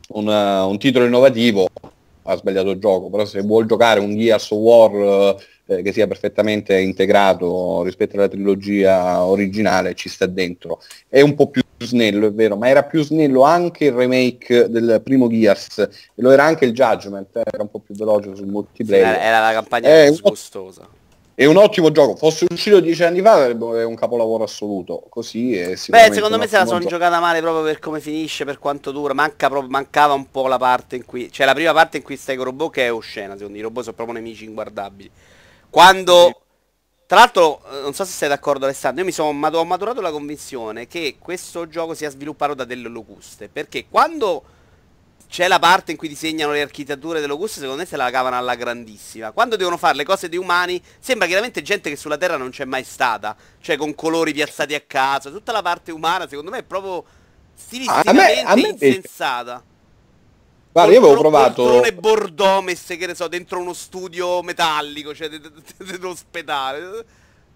[0.08, 1.68] un, uh, un titolo innovativo,
[2.22, 6.06] ha sbagliato il gioco, però se vuol giocare un Gears of War eh, che sia
[6.06, 10.80] perfettamente integrato rispetto alla trilogia originale, ci sta dentro.
[11.08, 15.00] È un po' più snello, è vero, ma era più snello anche il remake del
[15.04, 19.06] primo Gears, e lo era anche il Judgment, era un po' più veloce sul multiplayer.
[19.06, 21.02] Era, era la campagna è più gustosa
[21.34, 22.14] è un ottimo gioco.
[22.16, 25.04] Fosse uscito dieci anni fa sarebbe un capolavoro assoluto.
[25.08, 26.92] Così è Beh, secondo me se la sono gioco.
[26.92, 29.14] giocata male proprio per come finisce, per quanto dura.
[29.14, 31.30] Manca proprio, mancava un po' la parte in cui.
[31.32, 33.58] Cioè la prima parte in cui stai con robot che è oscena, secondo me.
[33.58, 35.10] I robot sono proprio nemici inguardabili.
[35.70, 36.38] Quando.
[37.06, 40.10] Tra l'altro, eh, non so se sei d'accordo Alessandro, io mi sono ho maturato la
[40.10, 43.48] convinzione che questo gioco sia sviluppato da delle locuste.
[43.48, 44.42] Perché quando
[45.28, 48.54] c'è la parte in cui disegnano le architetture dell'Augusto, secondo me se la cavano alla
[48.54, 49.32] grandissima.
[49.32, 52.64] Quando devono fare le cose dei umani, sembra chiaramente gente che sulla Terra non c'è
[52.64, 53.36] mai stata.
[53.60, 55.32] Cioè con colori piazzati a caso.
[55.32, 57.04] Tutta la parte umana, secondo me, è proprio
[57.54, 59.62] stilisticamente a me, a me insensata.
[60.70, 61.80] Guarda, io avevo provato...
[61.80, 67.04] Un bordeaux messe, che ne so, dentro uno studio metallico, cioè dentro ospedale.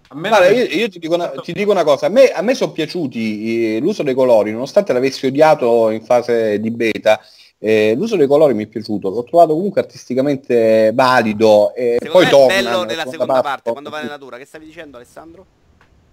[0.07, 2.71] Guarda, io, io ti, dico una, ti, dico una, cosa, a me, a me sono
[2.71, 7.21] piaciuti eh, l'uso dei colori, nonostante l'avessi odiato in fase di beta,
[7.61, 11.73] eh, l'uso dei colori mi è piaciuto, l'ho trovato comunque artisticamente valido.
[11.75, 14.37] E Secondo poi torna bello nella seconda parte, parte, quando va nella natura.
[14.37, 15.45] Che stavi dicendo Alessandro?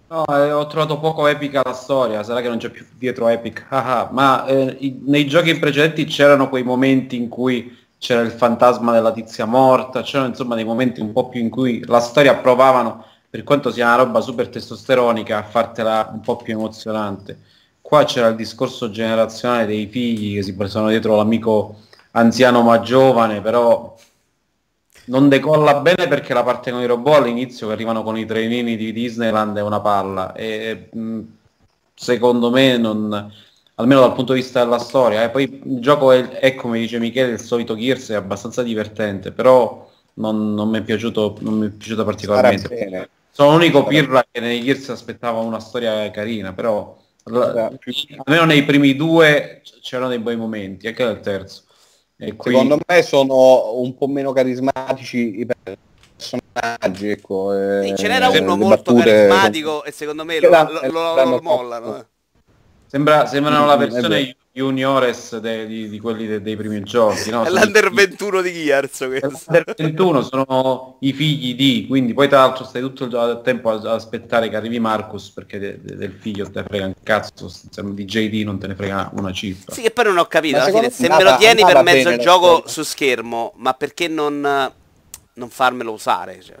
[0.09, 3.65] No, eh, ho trovato poco epica la storia, sarà che non c'è più dietro epic,
[3.71, 4.09] ah, ah.
[4.11, 9.11] ma eh, i, nei giochi precedenti c'erano quei momenti in cui c'era il fantasma della
[9.11, 13.43] tizia morta, c'erano insomma dei momenti un po' più in cui la storia provavano, per
[13.43, 17.39] quanto sia una roba super testosteronica, a fartela un po' più emozionante.
[17.87, 23.39] Qua c'era il discorso generazionale dei figli che si prestano dietro l'amico anziano ma giovane,
[23.39, 23.95] però
[25.05, 28.75] non decolla bene perché la parte con i robot all'inizio che arrivano con i trenini
[28.75, 30.89] di Disneyland è una palla e
[31.93, 33.33] secondo me non,
[33.75, 35.29] almeno dal punto di vista della storia e eh.
[35.29, 39.89] poi il gioco è, è, come dice Michele il solito Gears è abbastanza divertente però
[40.15, 44.61] non, non mi è piaciuto non mi è piaciuta particolarmente Sono l'unico pirla che nei
[44.61, 47.71] Gears aspettava una storia carina, però la,
[48.25, 51.63] almeno nei primi due c'erano dei bei momenti, anche nel terzo.
[52.17, 52.51] E qui...
[52.51, 57.51] Secondo me sono un po' meno carismatici i personaggi, ecco.
[57.83, 61.97] Sì, ce n'era uno molto carismatico e secondo me lo, lo, lo, lo mollano.
[61.97, 62.05] Eh.
[62.87, 67.29] Sembra, sembrano la versione juniores de, di, di, quelli de, dei primi giochi.
[67.29, 67.43] No?
[67.43, 69.01] È l'under 21 di Gears.
[69.01, 73.85] L'under 21 sono i figli di, quindi poi tra l'altro stai tutto il tempo ad
[73.85, 78.45] aspettare che arrivi Marcus perché de, del figlio te ne frega un cazzo, di JD
[78.45, 79.73] non te ne frega una cifra.
[79.73, 82.63] Sì, che poi non ho capito, fine, se me lo tieni per mezzo il gioco
[82.65, 84.41] su schermo, ma perché non,
[85.33, 86.41] non farmelo usare?
[86.41, 86.55] Cioè,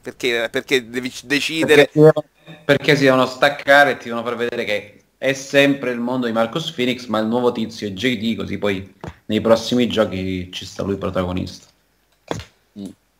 [0.00, 1.90] perché, perché devi decidere...
[1.92, 2.24] Perché,
[2.64, 6.32] perché si devono staccare e ti devono far vedere che è sempre il mondo di
[6.32, 10.84] Marcos Phoenix, ma il nuovo tizio è JD, così poi nei prossimi giochi ci sta
[10.84, 11.66] lui protagonista.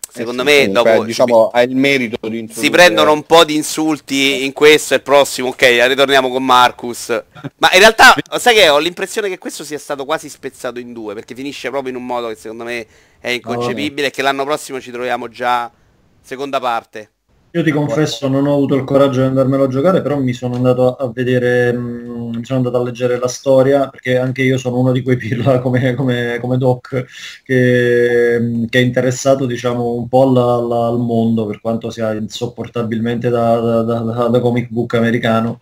[0.09, 3.57] Secondo eh sì, me dopo diciamo, ha il merito di si prendono un po' di
[3.57, 7.09] insulti in questo e il prossimo, ok, ritorniamo con Marcus.
[7.57, 11.13] Ma in realtà, sai che ho l'impressione che questo sia stato quasi spezzato in due,
[11.13, 12.87] perché finisce proprio in un modo che secondo me
[13.19, 15.69] è inconcepibile e che l'anno prossimo ci troviamo già
[16.23, 17.11] seconda parte.
[17.57, 20.57] Io ti confesso, non ho avuto il coraggio di andarmelo a giocare, però mi sono
[20.57, 24.59] andato a vedere, mh, mm, mi sono andato a leggere la storia, perché anche io
[24.59, 27.07] sono uno di quei pirla come, come, come Doc,
[27.43, 32.13] che, mm, che, è interessato diciamo, un po' alla, alla, al mondo, per quanto sia
[32.13, 35.59] insopportabilmente da, da, da, da comic book americano.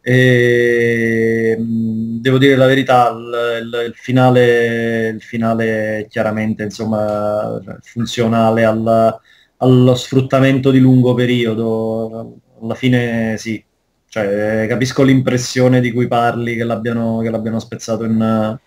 [0.00, 8.64] E, mm, devo dire la verità, il, il, il, finale, il finale chiaramente insomma, funzionale
[8.64, 9.20] alla
[9.62, 12.36] allo sfruttamento di lungo periodo.
[12.60, 13.62] Alla fine sì,
[14.08, 18.58] cioè, capisco l'impressione di cui parli, che l'abbiano, che l'abbiano spezzato in,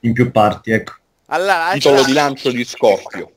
[0.00, 0.72] in più parti.
[0.72, 0.92] Ecco.
[1.26, 3.32] Allora, Titolo di lancio di Scorpio.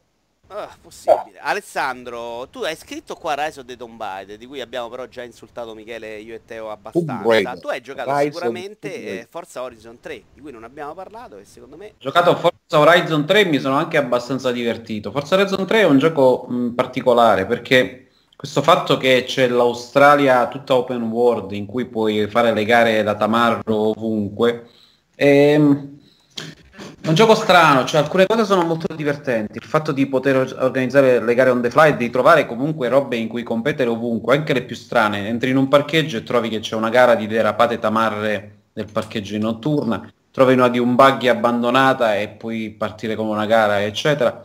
[0.53, 1.39] Oh, possibile.
[1.39, 5.23] Alessandro, tu hai scritto qua Rise of the Tomb Raider, di cui abbiamo però già
[5.23, 7.57] insultato Michele, io e Teo abbastanza.
[7.57, 11.77] Tu hai giocato Rise sicuramente Forza Horizon 3, di cui non abbiamo parlato e secondo
[11.77, 11.87] me...
[11.87, 15.11] Ho giocato Forza Horizon 3 e mi sono anche abbastanza divertito.
[15.11, 20.75] Forza Horizon 3 è un gioco mh, particolare perché questo fatto che c'è l'Australia tutta
[20.75, 24.67] open world in cui puoi fare le gare da tamarro ovunque...
[25.15, 25.99] È, ehm,
[27.01, 29.57] è un gioco strano, cioè alcune cose sono molto divertenti.
[29.57, 33.15] Il fatto di poter organizzare le gare on the fly e di trovare comunque robe
[33.15, 35.27] in cui competere ovunque, anche le più strane.
[35.27, 39.33] Entri in un parcheggio e trovi che c'è una gara di derapate tamarre del parcheggio
[39.33, 44.43] in notturna, trovi una di un buggy abbandonata e puoi partire come una gara, eccetera.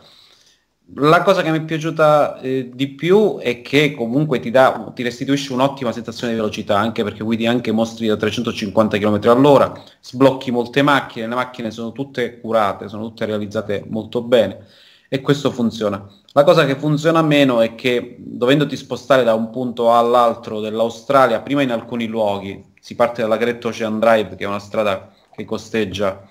[0.95, 5.03] La cosa che mi è piaciuta eh, di più è che comunque ti, dà, ti
[5.03, 10.49] restituisce un'ottima sensazione di velocità, anche perché guidi anche mostri da 350 km all'ora, sblocchi
[10.49, 14.65] molte macchine, le macchine sono tutte curate, sono tutte realizzate molto bene
[15.09, 16.07] e questo funziona.
[16.31, 21.61] La cosa che funziona meno è che dovendoti spostare da un punto all'altro dell'Australia, prima
[21.63, 26.29] in alcuni luoghi, si parte dalla Great Ocean Drive, che è una strada che costeggia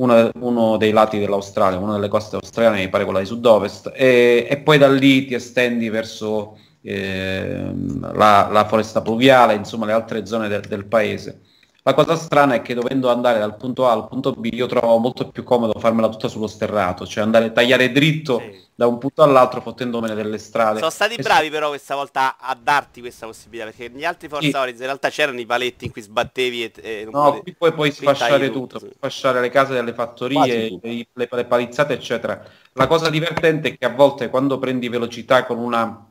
[0.00, 4.46] uno, uno, dei lati dell'Australia, una delle coste australiane, mi pare quella di sud-ovest, e,
[4.48, 7.70] e poi da lì ti estendi verso eh,
[8.12, 11.42] la, la, foresta pluviale, insomma le altre zone de, del paese.
[11.82, 14.98] La cosa strana è che dovendo andare dal punto A al punto B io trovo
[14.98, 18.60] molto più comodo farmela tutta sullo sterrato, cioè andare a tagliare dritto sì.
[18.74, 20.78] da un punto all'altro fottendomene delle strade.
[20.78, 24.46] Sono stati e bravi però questa volta a darti questa possibilità, perché negli altri Forza
[24.46, 24.56] sì.
[24.56, 27.72] Horizon in realtà c'erano i paletti in cui sbattevi e, e non No, qui poi
[27.72, 28.96] puoi sfasciare tutto, tutto sì.
[28.96, 32.42] sfasciare le case delle fattorie, le, le, le palizzate eccetera.
[32.74, 36.04] La cosa divertente è che a volte quando prendi velocità con una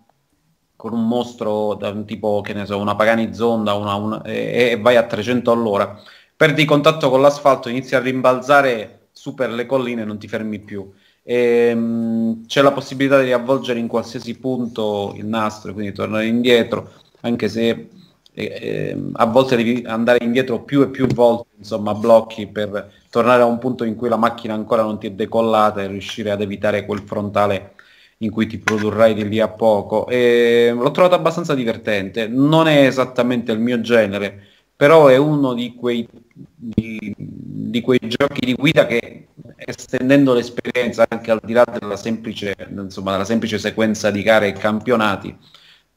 [0.79, 4.69] con un mostro da un tipo, che ne so, una Pagani Zonda una, una, e,
[4.71, 5.99] e, vai a 300 all'ora,
[6.33, 10.59] perdi contatto con l'asfalto, inizi a rimbalzare su per le colline e non ti fermi
[10.59, 10.89] più.
[11.21, 11.35] E,
[11.71, 16.91] ehm, mh, c'è la possibilità di avvolgere in qualsiasi punto il nastro, quindi tornare indietro,
[17.21, 17.89] anche se
[18.33, 23.41] eh, eh, a volte devi andare indietro più e più volte, insomma, blocchi per tornare
[23.41, 26.39] a un punto in cui la macchina ancora non ti è decollata e riuscire ad
[26.39, 27.73] evitare quel frontale
[28.21, 30.07] in cui ti produrrai di lì a poco.
[30.07, 32.27] E l'ho trovato abbastanza divertente.
[32.27, 38.45] Non è esattamente il mio genere, però è uno di quei, di, di quei giochi
[38.45, 44.11] di guida che estendendo l'esperienza anche al di là della semplice, insomma, della semplice sequenza
[44.11, 45.35] di gare e campionati,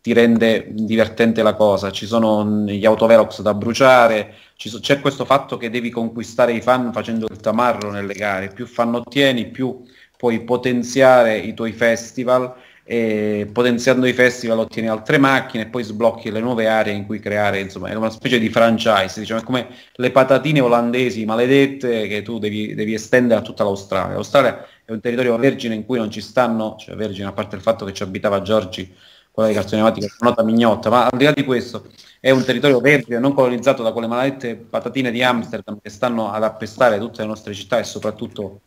[0.01, 1.91] ti rende divertente la cosa.
[1.91, 6.93] Ci sono gli autovelox da bruciare, so, c'è questo fatto che devi conquistare i fan
[6.93, 8.49] facendo il tamarro nelle gare.
[8.49, 9.81] Più fan ottieni, più
[10.23, 12.55] puoi potenziare i tuoi festival
[12.85, 17.19] e potenziando i festival ottieni altre macchine e poi sblocchi le nuove aree in cui
[17.19, 22.23] creare, insomma è una specie di franchise, diciamo, è come le patatine olandesi maledette che
[22.23, 24.15] tu devi, devi estendere a tutta l'Australia.
[24.15, 27.63] L'Australia è un territorio vergine in cui non ci stanno, cioè vergine a parte il
[27.63, 28.95] fatto che ci abitava Giorgi
[29.33, 31.89] quella dei cartoni animati che è una nota mignotta, ma al di là di questo
[32.21, 36.45] è un territorio verde non colonizzato da quelle maledette patatine di Amsterdam che stanno ad
[36.45, 38.61] appestare tutte le nostre città e soprattutto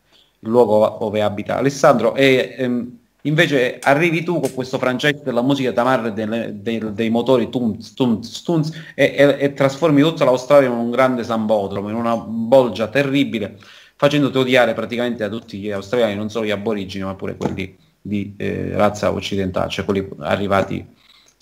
[0.45, 1.57] luogo dove abita.
[1.57, 7.09] Alessandro e ehm, invece arrivi tu con questo franchise della musica tamarra dei, dei, dei
[7.09, 11.95] motori tunz, tunz, tunz e, e, e, trasformi tutta l'Australia in un grande sambodromo, in
[11.95, 13.57] una bolgia terribile,
[13.95, 18.35] facendoti odiare praticamente da tutti gli australiani, non solo gli aborigini, ma pure quelli di
[18.37, 20.85] eh, razza occidentale, cioè quelli arrivati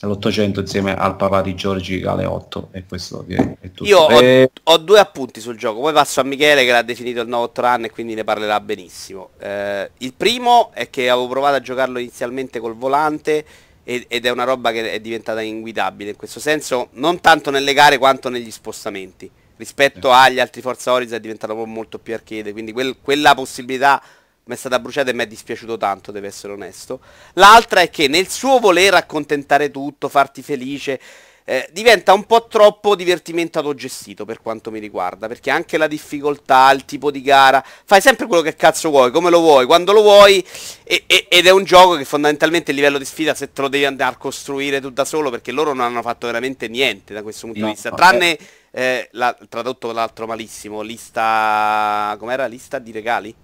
[0.03, 3.85] nell'Ottocento insieme al papà di Giorgi Galeotto e questo è, tutto.
[3.85, 4.51] Io ho, e...
[4.63, 7.85] ho, due appunti sul gioco, poi passo a Michele che l'ha definito il nuovo run
[7.85, 9.29] e quindi ne parlerà benissimo.
[9.39, 13.45] Eh, il primo è che avevo provato a giocarlo inizialmente col volante
[13.83, 17.73] ed, ed è una roba che è diventata inguidabile in questo senso, non tanto nelle
[17.73, 19.29] gare quanto negli spostamenti.
[19.55, 20.13] Rispetto eh.
[20.13, 24.01] agli altri Forza Horizon è diventato molto più arcade, quindi quel, quella possibilità
[24.45, 26.99] mi è stata bruciata e mi è dispiaciuto tanto, deve essere onesto.
[27.33, 30.99] L'altra è che nel suo voler accontentare tutto, farti felice,
[31.45, 36.71] eh, diventa un po' troppo divertimento autogestito per quanto mi riguarda, perché anche la difficoltà,
[36.71, 40.01] il tipo di gara, fai sempre quello che cazzo vuoi, come lo vuoi, quando lo
[40.01, 40.45] vuoi,
[40.83, 43.67] e, e, ed è un gioco che fondamentalmente il livello di sfida se te lo
[43.67, 47.21] devi andare a costruire tu da solo, perché loro non hanno fatto veramente niente da
[47.21, 48.37] questo punto no, di vista, tranne,
[48.71, 53.35] eh, la, tradotto l'altro malissimo, lista, com'era, lista di regali?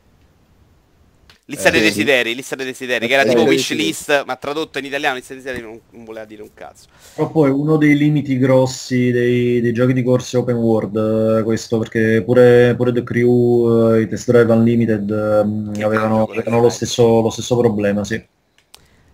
[1.50, 4.86] Lista eh, dei desideri, lista dei desideri, che era tipo wish list, ma tradotto in
[4.86, 6.86] italiano lista dei desideri non, non voleva dire un cazzo.
[7.16, 11.80] Però poi uno dei limiti grossi dei, dei giochi di corse open world, eh, questo,
[11.80, 17.20] perché pure, pure The Crew, eh, i Test Drive Unlimited eh, avevano, avevano lo, stesso,
[17.20, 18.24] lo stesso problema, sì.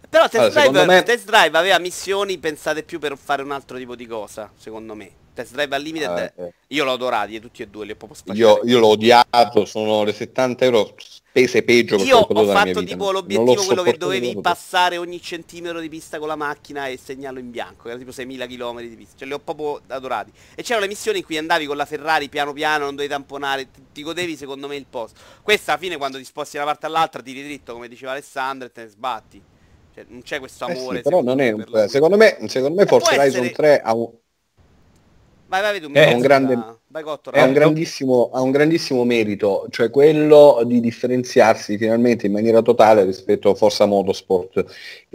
[0.10, 1.04] Però Test, allora, Drive, me...
[1.04, 5.10] Test Drive aveva missioni pensate più per fare un altro tipo di cosa, secondo me.
[5.34, 6.52] Test Drive Unlimited, ah, okay.
[6.68, 8.40] io l'ho adorati, tutti e due li ho proprio spacciati.
[8.40, 10.94] Io, io l'ho odiato, sono le 70 euro
[11.36, 16.18] spese peggio Io ho fatto tipo l'obiettivo quello che dovevi passare ogni centimetro di pista
[16.18, 19.34] con la macchina e segnarlo in bianco, era tipo 6000 km di pista, cioè li
[19.34, 20.32] ho proprio adorati.
[20.56, 23.70] E c'erano le missioni in cui andavi con la Ferrari piano piano, non dovevi tamponare,
[23.70, 25.20] ti, ti godevi secondo me il posto.
[25.42, 28.68] Questa alla fine quando ti sposti da una parte all'altra tiri dritto, come diceva Alessandro,
[28.68, 29.42] e te ne sbatti.
[29.94, 31.00] Cioè, non c'è questo amore.
[31.00, 31.66] Eh sì, però non è un...
[31.90, 33.52] Secondo me, secondo me Forza Horizon essere...
[33.52, 34.10] 3 ha un...
[35.48, 36.75] Vai, vai, tu, è un grande...
[37.42, 43.04] Ha un, grandissimo, ha un, grandissimo, merito, cioè quello di differenziarsi finalmente in maniera totale
[43.04, 44.64] rispetto a Forza Motorsport,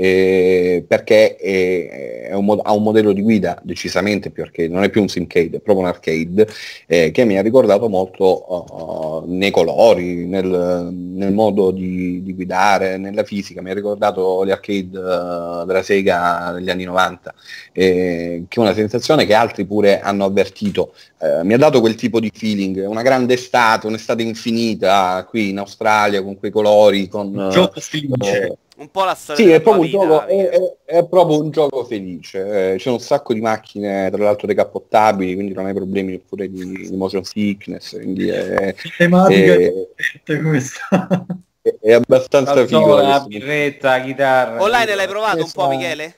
[0.02, 4.88] eh, perché è, è un, ha un modello di guida decisamente più arcade, non è
[4.88, 6.48] più un simcade, è proprio un arcade,
[6.86, 12.96] eh, che mi ha ricordato molto uh, nei colori, nel, nel modo di, di, guidare,
[12.96, 17.34] nella fisica, mi ha ricordato le arcade uh, della Sega degli anni 90,
[17.72, 20.94] eh, che è una sensazione che altri pure hanno avvertito.
[21.18, 25.58] Eh, mi ha dato quel tipo di feeling, una grande estate, un'estate infinita qui in
[25.58, 27.50] Australia con quei colori, con...
[27.52, 28.56] Gioco felice.
[28.80, 31.84] Un po' la storia Sì, è proprio, vita, gioco, è, è, è proprio, un gioco,
[31.84, 32.72] felice.
[32.72, 36.88] Eh, c'è un sacco di macchine, tra l'altro decappottabili, quindi non hai problemi pure di,
[36.88, 37.94] di motion sickness.
[37.96, 39.54] Quindi è, tematica
[40.24, 41.26] è, questa.
[41.62, 42.96] È, è abbastanza figo.
[42.96, 44.62] La birretta, chitarra.
[44.62, 46.14] Online l'hai provato un po', Michele?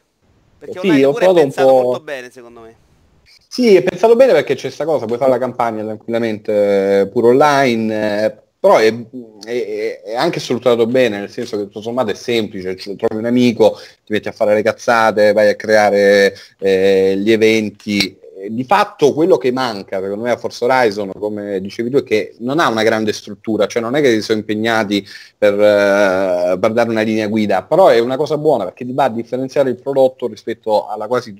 [0.56, 2.76] Perché sì, online pure è pensato molto bene, secondo me.
[3.48, 7.26] Sì, è pensato bene perché c'è questa cosa, puoi fare la campagna tranquillamente eh, pure
[7.26, 8.94] online, eh, però è,
[9.44, 13.26] è, è, anche sfruttato bene, nel senso che tutto sommato è semplice, cioè, trovi un
[13.26, 18.16] amico, ti metti a fare le cazzate, vai a creare eh, gli eventi
[18.50, 22.34] di fatto quello che manca secondo me a Forza Horizon, come dicevi tu, è che
[22.38, 26.72] non ha una grande struttura, cioè non è che si sono impegnati per, uh, per
[26.72, 29.80] dare una linea guida, però è una cosa buona perché ti va a differenziare il
[29.80, 31.34] prodotto rispetto alla quasi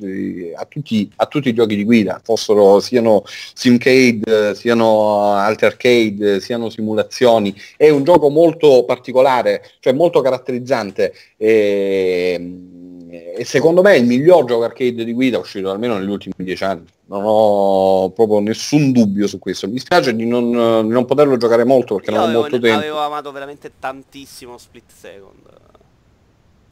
[0.55, 3.25] a tutti, a tutti i giochi di guida, fossero siano
[3.55, 7.55] simcade, siano altri arcade, siano simulazioni.
[7.77, 11.13] È un gioco molto particolare, cioè molto caratterizzante.
[11.37, 12.72] E,
[13.13, 16.65] e secondo me è il miglior gioco arcade di guida uscito almeno negli ultimi dieci
[16.65, 16.87] anni.
[17.07, 19.69] Non ho proprio nessun dubbio su questo.
[19.69, 22.79] Mi spiace di non, di non poterlo giocare molto perché Io non ho molto tempo.
[22.79, 25.62] Avevo amato veramente tantissimo Split Second.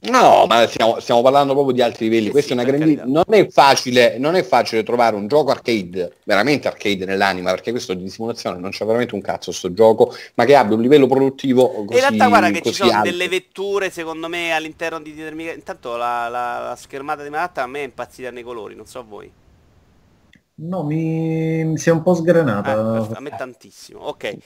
[0.02, 2.32] No, ma stiamo, stiamo, parlando proprio di altri livelli.
[2.40, 3.00] Sì, sì, è grandi...
[3.04, 7.92] non, è facile, non è facile trovare un gioco arcade, veramente arcade nell'anima, perché questo
[7.92, 11.68] di simulazione non c'è veramente un cazzo sto gioco, ma che abbia un livello produttivo
[11.68, 13.10] così In realtà guarda che ci sono alto.
[13.10, 15.58] delle vetture, secondo me, all'interno di determinati...
[15.58, 19.00] Intanto la, la, la schermata di Manatta a me è impazzita nei colori, non so
[19.00, 19.30] a voi.
[20.62, 22.72] No, mi, mi si è un po' sgranata.
[22.72, 24.36] Eh, a me tantissimo, ok.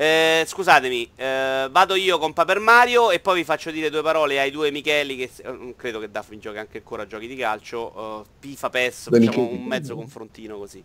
[0.00, 4.38] Eh, scusatemi, eh, vado io con Paper Mario e poi vi faccio dire due parole
[4.38, 7.98] ai due Micheli che eh, credo che Daffy giochi anche ancora a giochi di calcio.
[7.98, 10.84] Uh, Pifa PES, facciamo un mezzo confrontino così.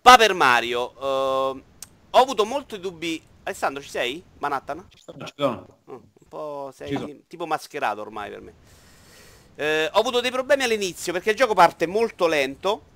[0.00, 3.22] Paper Mario, uh, ho avuto molti dubbi.
[3.42, 4.24] Alessandro, ci sei?
[4.38, 4.86] Manhattan?
[4.88, 5.02] Ci
[5.34, 5.66] sono.
[5.84, 8.54] Oh, un po' sei tipo mascherato ormai per me.
[9.54, 12.94] Eh, ho avuto dei problemi all'inizio perché il gioco parte molto lento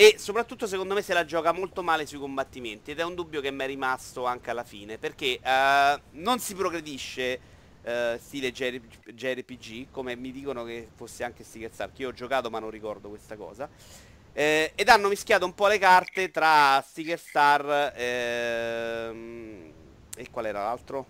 [0.00, 3.40] e soprattutto secondo me se la gioca molto male sui combattimenti ed è un dubbio
[3.40, 7.40] che mi è rimasto anche alla fine perché eh, non si progredisce
[7.82, 12.48] eh, stile JRPG come mi dicono che fosse anche Sticker Star che io ho giocato
[12.48, 13.68] ma non ricordo questa cosa
[14.32, 19.72] eh, ed hanno mischiato un po' le carte tra Sticker Star ehm,
[20.16, 21.06] e qual era l'altro?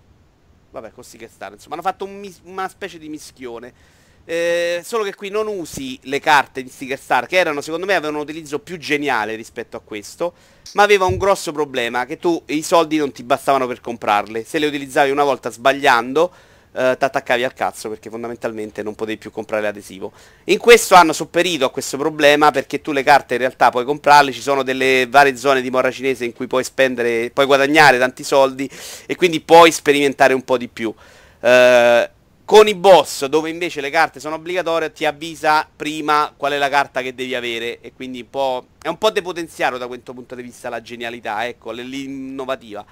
[0.70, 3.97] Vabbè, con Sticker Star insomma hanno fatto un una specie di mischione
[4.30, 7.94] eh, solo che qui non usi le carte di Sticker Star che erano secondo me
[7.94, 10.34] avevano un utilizzo più geniale rispetto a questo
[10.72, 14.44] ma aveva un grosso problema che tu i soldi non ti bastavano per comprarle.
[14.44, 16.30] Se le utilizzavi una volta sbagliando
[16.72, 20.12] eh, ti attaccavi al cazzo perché fondamentalmente non potevi più comprare l'adesivo.
[20.44, 24.30] In questo hanno sopperito a questo problema perché tu le carte in realtà puoi comprarle
[24.30, 28.24] ci sono delle varie zone di morra cinese in cui puoi spendere puoi guadagnare tanti
[28.24, 28.68] soldi
[29.06, 30.94] e quindi puoi sperimentare un po' di più.
[31.40, 32.10] Eh,
[32.48, 36.70] con i boss, dove invece le carte sono obbligatorie, ti avvisa prima qual è la
[36.70, 37.78] carta che devi avere.
[37.82, 41.46] E quindi un po', è un po' depotenziato da questo punto di vista la genialità,
[41.46, 42.82] ecco, l'innovativa.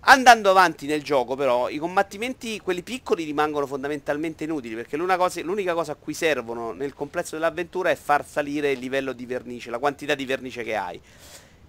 [0.00, 5.92] Andando avanti nel gioco però, i combattimenti, quelli piccoli, rimangono fondamentalmente inutili, perché l'unica cosa,
[5.92, 10.14] a cui servono nel complesso dell'avventura è far salire il livello di vernice, la quantità
[10.14, 11.00] di vernice che hai.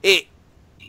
[0.02, 0.28] E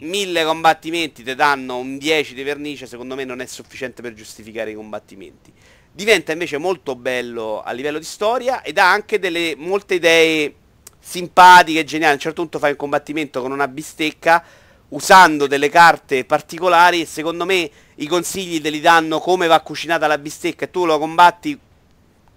[0.01, 4.73] mille combattimenti ti danno un 10 di vernice, secondo me non è sufficiente per giustificare
[4.73, 5.53] i combattimenti
[5.95, 10.55] diventa invece molto bello a livello di storia ed ha anche delle molte idee
[10.99, 12.13] simpatiche, geniali.
[12.13, 14.45] A un certo punto fai un combattimento con una bistecca
[14.89, 20.09] usando delle carte particolari e secondo me i consigli te li danno come va cucinata
[20.09, 21.59] la bistecca e tu lo combatti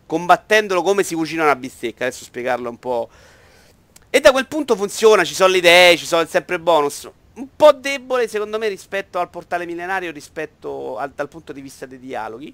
[0.05, 2.05] combattendolo come si cucina una bistecca.
[2.05, 3.09] Adesso spiegarlo un po'.
[4.11, 7.09] E da quel punto funziona, ci sono le idee, ci sono sempre bonus.
[7.33, 11.87] Un po' debole secondo me rispetto al portale millenario, rispetto al, dal punto di vista
[11.87, 12.53] dei dialoghi.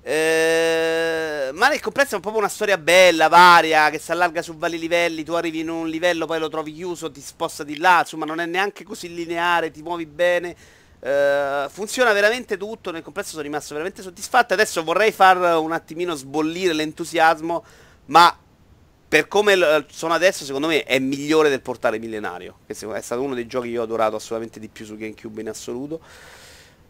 [0.00, 4.78] Eh, ma nel complesso è proprio una storia bella, varia, che si allarga su vari
[4.78, 8.24] livelli, tu arrivi in un livello, poi lo trovi chiuso, ti sposta di là, insomma
[8.24, 10.56] non è neanche così lineare, ti muovi bene.
[11.00, 14.54] Eh, funziona veramente tutto, nel complesso sono rimasto veramente soddisfatto.
[14.54, 17.64] Adesso vorrei far un attimino sbollire l'entusiasmo,
[18.06, 18.36] ma
[19.08, 23.34] per come sono adesso secondo me è migliore del portale millenario, che è stato uno
[23.34, 26.00] dei giochi che ho adorato assolutamente di più su GameCube in assoluto.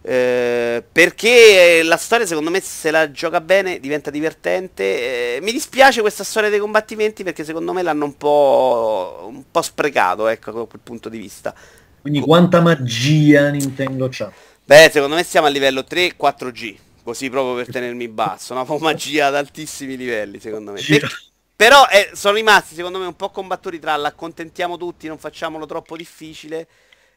[0.08, 5.36] Eh, perché la storia secondo me se la gioca bene diventa divertente.
[5.36, 9.60] Eh, mi dispiace questa storia dei combattimenti perché secondo me l'hanno un po', un po
[9.60, 11.54] sprecato ecco da quel punto di vista.
[12.00, 14.32] Quindi quanta magia Nintendo c'ha?
[14.64, 19.26] Beh secondo me siamo a livello 3 4G così proprio per tenermi basso una magia
[19.26, 20.80] ad altissimi livelli secondo me.
[20.80, 21.06] Per,
[21.54, 25.98] però eh, sono rimasti secondo me un po' combattuti tra l'accontentiamo tutti non facciamolo troppo
[25.98, 26.66] difficile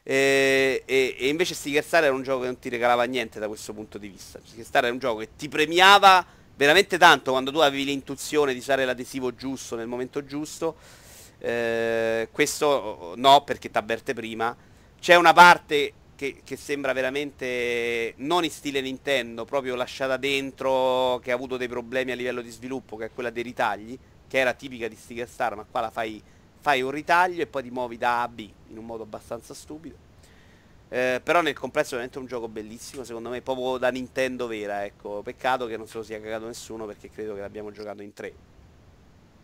[0.03, 3.47] e, e, e, invece Sticker Star era un gioco che non ti regalava niente da
[3.47, 4.39] questo punto di vista.
[4.43, 6.25] Sticker Star era un gioco che ti premiava
[6.55, 10.75] veramente tanto quando tu avevi l'intuizione di usare l'adesivo giusto nel momento giusto.
[11.37, 14.55] Eh, questo no, perché ti avverte prima.
[14.99, 21.31] C'è una parte che, che, sembra veramente non in stile Nintendo, proprio lasciata dentro, che
[21.31, 23.97] ha avuto dei problemi a livello di sviluppo, che è quella dei ritagli,
[24.27, 26.21] che era tipica di Sticker Star, ma qua la fai
[26.61, 29.53] fai un ritaglio e poi ti muovi da A a B in un modo abbastanza
[29.53, 30.09] stupido.
[30.87, 34.85] Eh, però nel complesso è veramente un gioco bellissimo, secondo me proprio da Nintendo vera,
[34.85, 35.21] ecco.
[35.21, 38.33] Peccato che non se lo sia cagato nessuno perché credo che l'abbiamo giocato in tre.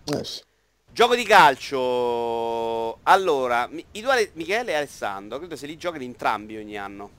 [0.06, 0.44] Yes.
[0.92, 3.00] Gioco di calcio.
[3.04, 7.10] Allora, i due Michele e Alessandro, credo se li giocano entrambi ogni anno.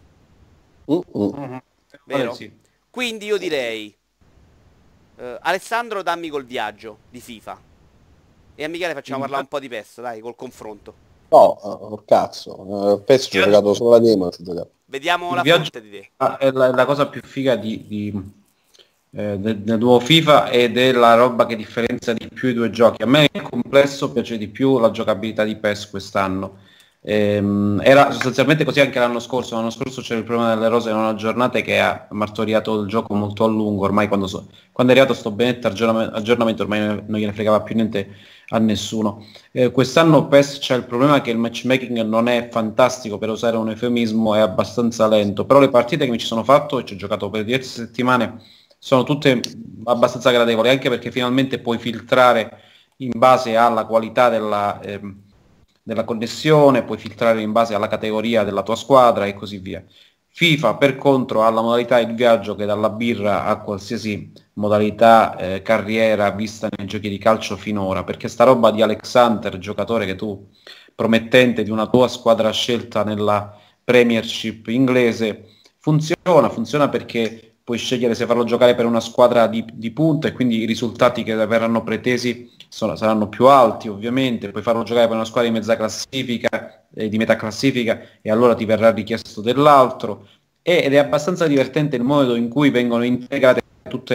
[0.85, 1.61] Uh-uh.
[2.05, 2.35] Vero?
[2.35, 2.51] Sì.
[2.91, 3.95] Quindi io direi
[5.17, 7.68] eh, Alessandro dammi col viaggio di FIFA.
[8.61, 10.93] E a Michele facciamo parlare un po' di PES, dai, col confronto.
[11.29, 14.31] No, oh, cazzo, uh, PES ci ho giocato solo la demo.
[14.87, 15.71] Vediamo il la viaggio...
[15.71, 16.11] fonte di te.
[16.17, 18.13] Ah, è la, la, cosa più figa di, di
[19.13, 22.71] eh, del, del, nuovo FIFA ed è la roba che differenzia di più i due
[22.71, 23.01] giochi.
[23.01, 26.59] A me nel complesso piace di più la giocabilità di PES quest'anno.
[27.03, 29.55] Ehm, era sostanzialmente così anche l'anno scorso.
[29.55, 33.15] L'anno scorso c'era il problema delle rose in una giornata che ha martoriato il gioco
[33.15, 33.85] molto a lungo.
[33.85, 37.77] Ormai quando, so, quando è arrivato sto benedetto aggiornamento, aggiornamento ormai non gliene fregava più
[37.77, 38.17] niente
[38.51, 39.27] a nessuno.
[39.53, 43.69] Eh, quest'anno PES c'è il problema che il matchmaking non è fantastico, per usare un
[43.71, 46.97] eufemismo, è abbastanza lento, però le partite che mi ci sono fatto, e ci ho
[46.97, 48.41] giocato per diverse settimane,
[48.79, 49.41] sono tutte
[49.85, 52.61] abbastanza gradevoli, anche perché finalmente puoi filtrare
[52.99, 55.01] in base alla qualità della, eh,
[55.83, 59.85] della connessione, puoi filtrare in base alla categoria della tua squadra e così via.
[60.39, 65.63] FIFA per contro ha la modalità il viaggio che dalla birra a qualsiasi modalità eh,
[65.63, 70.15] carriera vista nei giochi di calcio finora, perché sta roba di Alex Hunter, giocatore che
[70.15, 70.49] tu
[70.95, 73.53] promettente di una tua squadra scelta nella
[73.83, 79.91] Premiership inglese, funziona, funziona perché puoi scegliere se farlo giocare per una squadra di, di
[79.91, 84.85] punta e quindi i risultati che verranno pretesi sono, saranno più alti ovviamente, puoi farlo
[84.85, 88.91] giocare per una squadra di mezza classifica, eh, di metà classifica e allora ti verrà
[88.91, 90.27] richiesto dell'altro.
[90.63, 93.61] Ed è abbastanza divertente il modo in cui vengono integrate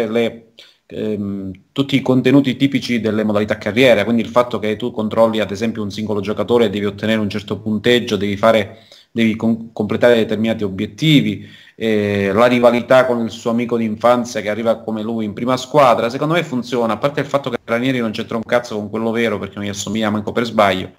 [0.08, 0.54] le,
[0.88, 5.52] ehm, tutti i contenuti tipici delle modalità carriera, quindi il fatto che tu controlli ad
[5.52, 8.80] esempio un singolo giocatore e devi ottenere un certo punteggio, devi, fare,
[9.14, 14.80] devi com- completare determinati obiettivi, eh, la rivalità con il suo amico d'infanzia che arriva
[14.80, 18.10] come lui in prima squadra, secondo me funziona, a parte il fatto che Ranieri non
[18.12, 20.94] c'entra un cazzo con quello vero perché non gli assomiglia manco per sbaglio,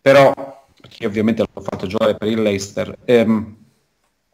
[0.00, 0.32] però,
[0.80, 3.56] perché ovviamente l'ho fatto giocare per il Leicester, ehm,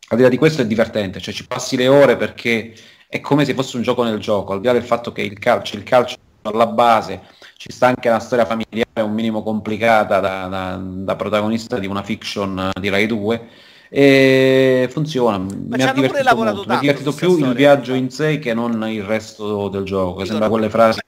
[0.08, 2.74] al di là di questo è divertente, cioè ci passi le ore perché
[3.08, 5.38] è come se fosse un gioco nel gioco, al di là del fatto che il
[5.38, 7.22] calcio, il calcio alla base,
[7.62, 12.02] ci sta anche una storia familiare un minimo complicata da, da, da protagonista di una
[12.02, 13.48] fiction di Rai 2,
[13.88, 15.38] e funziona.
[15.38, 16.64] Ma mi ha divertito, molto.
[16.66, 20.18] mi ha divertito più storia, il viaggio in sé che non il resto del gioco,
[20.18, 20.98] che sembra quelle frasi.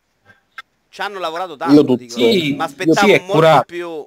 [0.90, 4.06] Ci hanno lavorato tanto, io dico, sì, ma aspettavo sì, molto più...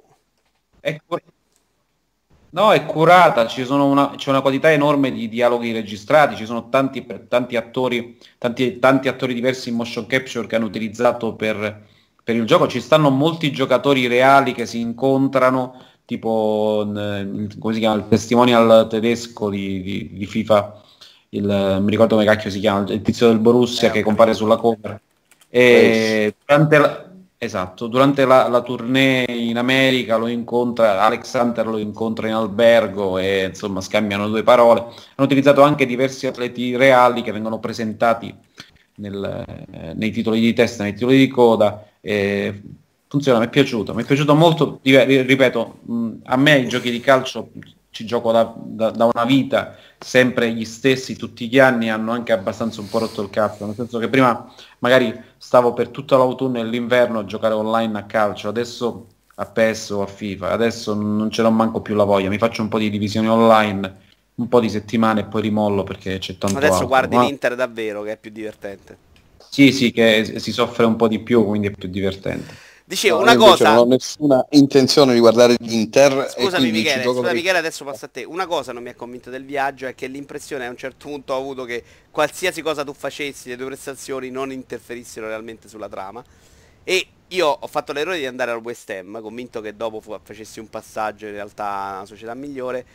[0.80, 1.22] È cur-
[2.50, 7.56] No, è curata, una, c'è una quantità enorme di dialoghi registrati, ci sono tanti, tanti,
[7.56, 11.84] attori, tanti, tanti attori diversi in motion capture che hanno utilizzato per,
[12.28, 17.96] per, il gioco, ci stanno molti giocatori reali che si incontrano, tipo come si chiama,
[17.96, 20.82] il testimonial tedesco di, di, di FIFA,
[21.30, 24.56] il, mi ricordo come cacchio si chiama, il tizio del Borussia eh, che compare sulla
[24.56, 25.00] cover.
[25.48, 27.02] E durante la,
[27.40, 33.16] Esatto, durante la, la, tournée in America lo incontra, Alex Hunter lo incontra in albergo
[33.16, 34.80] e insomma scambiano due parole.
[34.80, 38.34] Hanno utilizzato anche diversi atleti reali che vengono presentati
[38.96, 41.87] nel, eh, nei titoli di testa, nei titoli di coda.
[42.00, 42.62] E
[43.08, 47.00] funziona, mi è piaciuto, mi è piaciuto molto, ripeto, mh, a me i giochi di
[47.00, 47.50] calcio
[47.90, 52.32] ci gioco da, da, da, una vita, sempre gli stessi tutti gli anni, hanno anche
[52.32, 54.46] abbastanza un po' rotto il cazzo, nel senso che prima
[54.80, 59.90] magari stavo per tutto l'autunno e l'inverno a giocare online a calcio, adesso a PES
[59.90, 62.78] o a FIFA, adesso non ce l'ho manco più la voglia, mi faccio un po'
[62.78, 66.86] di divisioni online, un po' di settimane e poi rimollo perché c'è tanto Adesso altro.
[66.86, 67.22] guardi ma...
[67.22, 69.06] l'Inter davvero che è più divertente.
[69.50, 72.66] Sì, sì, che si soffre un po' di più, quindi è più divertente.
[72.88, 73.74] Dicevo no, una cosa.
[73.74, 76.30] Non ho nessuna intenzione di guardare l'Inter.
[76.30, 78.24] Scusami Michele, scusami Michele, adesso passo a te.
[78.24, 81.34] Una cosa non mi ha convinto del viaggio è che l'impressione a un certo punto
[81.34, 86.24] ho avuto che qualsiasi cosa tu facessi, le tue prestazioni non interferissero realmente sulla trama.
[86.82, 90.70] E io ho fatto l'errore di andare al West Ham, convinto che dopo facessi un
[90.70, 92.86] passaggio in realtà a una società migliore.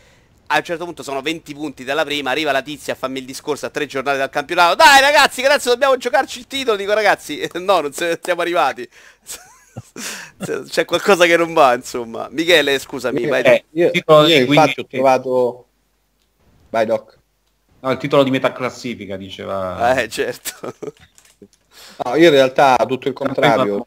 [0.48, 3.26] A un certo punto sono 20 punti dalla prima, arriva la tizia a farmi il
[3.26, 4.76] discorso a tre giornate dal campionato.
[4.76, 6.78] Dai ragazzi, grazie, dobbiamo giocarci il titolo.
[6.78, 8.88] Dico ragazzi, no, non siamo arrivati.
[10.70, 12.28] C'è qualcosa che non va, insomma.
[12.30, 13.41] Michele, scusami, vai.
[13.44, 15.65] Eh, io, io, io infatti ho trovato...
[16.70, 17.18] Vai, Doc.
[17.80, 19.99] No, il titolo di metà classifica, diceva.
[19.99, 20.74] Eh, certo.
[22.03, 23.84] No, io in realtà tutto il contrario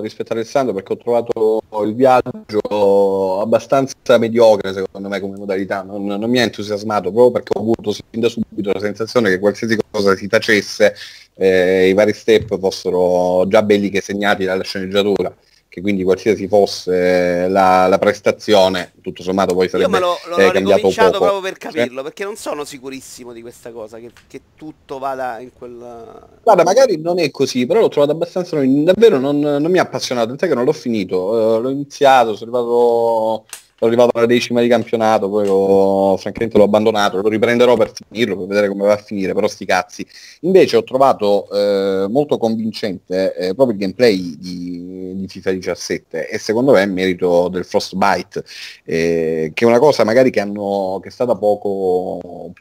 [0.00, 6.04] rispetto a Alessandro perché ho trovato il viaggio abbastanza mediocre secondo me come modalità, non,
[6.04, 9.78] non mi ha entusiasmato proprio perché ho avuto sin da subito la sensazione che qualsiasi
[9.90, 10.94] cosa si facesse
[11.34, 15.34] eh, i vari step fossero già belli che segnati dalla sceneggiatura
[15.74, 20.36] che quindi qualsiasi fosse la, la, prestazione, tutto sommato poi sarebbe Io me lo, lo
[20.36, 21.10] eh, cambiato poco.
[21.10, 25.50] proprio per capirlo, perché non sono sicurissimo di questa cosa, che, che, tutto vada in
[25.52, 25.76] quel...
[26.44, 28.56] Guarda, magari non è così, però l'ho trovato abbastanza...
[28.64, 32.56] davvero non, non mi ha appassionato, tant'è che non l'ho finito, uh, l'ho iniziato, sono
[32.56, 33.44] arrivato
[33.76, 38.36] sono arrivato alla decima di campionato, poi ho, francamente l'ho abbandonato, lo riprenderò per finirlo,
[38.38, 40.06] per vedere come va a finire, però sti cazzi.
[40.40, 46.38] Invece ho trovato eh, molto convincente eh, proprio il gameplay di, di, FIFA 17 e
[46.38, 48.44] secondo me è merito del Frostbite,
[48.84, 52.52] eh, che è una cosa magari che, hanno, che è stata poco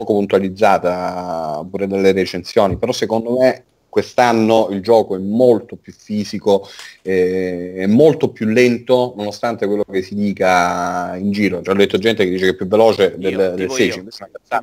[0.00, 6.66] poco puntualizzata pure dalle recensioni, però secondo me quest'anno il gioco è molto più fisico,
[7.02, 11.60] eh, è molto più lento, nonostante quello che si dica in giro.
[11.60, 14.04] Cioè, ho letto gente che dice che è più veloce del, io, del 16.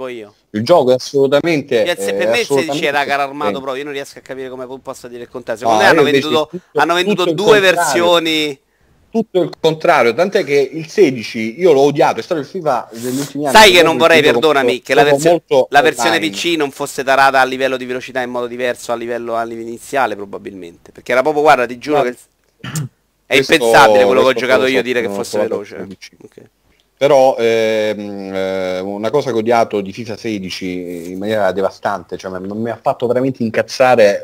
[0.10, 0.34] Io.
[0.52, 1.76] Il gioco è assolutamente...
[1.76, 4.50] Yes, eh, per me il 16 era caro armato proprio, io non riesco a capire
[4.50, 5.62] come posso dire il contrario.
[5.62, 8.60] Secondo no, me hanno venduto, hanno venduto due versioni
[9.18, 13.18] tutto il contrario, tant'è che il 16 io l'ho odiato, è stato il FIFA degli
[13.18, 13.56] ultimi anni.
[13.56, 17.44] Sai che non vorrei, perdonami, che la, versione, la versione PC non fosse tarata a
[17.44, 21.42] livello di velocità in modo diverso a livello, a livello iniziale probabilmente, perché era proprio,
[21.42, 22.04] guarda, ti giuro no.
[22.04, 22.16] che
[23.26, 25.88] è questo, impensabile quello che ho giocato io dire che fosse veloce.
[26.24, 26.44] Okay.
[26.98, 32.40] Però ehm, eh, una cosa che ho odiato di FIFA 16 in maniera devastante, cioè
[32.40, 34.24] non mi ha fatto veramente incazzare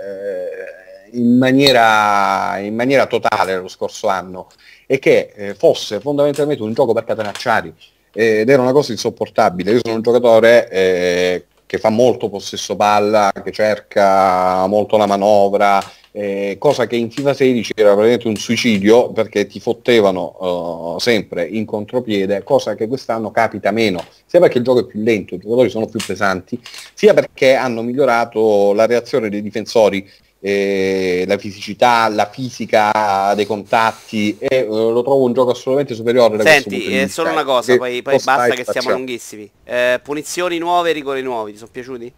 [1.12, 4.48] eh, in, maniera, in maniera totale lo scorso anno
[4.86, 7.74] e che eh, fosse fondamentalmente un gioco per catenacciari
[8.14, 9.72] ed era una cosa insopportabile.
[9.72, 15.82] Io sono un giocatore eh, che fa molto possesso palla, che cerca molto la manovra,
[16.16, 21.44] eh, cosa che in FIFA 16 era praticamente un suicidio perché ti fottevano uh, sempre
[21.48, 25.40] in contropiede, cosa che quest'anno capita meno, sia perché il gioco è più lento, i
[25.40, 26.62] giocatori sono più pesanti,
[26.94, 30.08] sia perché hanno migliorato la reazione dei difensori
[30.46, 36.42] eh, la fisicità, la fisica dei contatti e uh, lo trovo un gioco assolutamente superiore.
[36.42, 39.50] Senti, eh, solo una cosa, poi, poi basta che siamo lunghissimi.
[39.64, 42.14] Eh, punizioni nuove, rigori nuovi, ti sono piaciuti?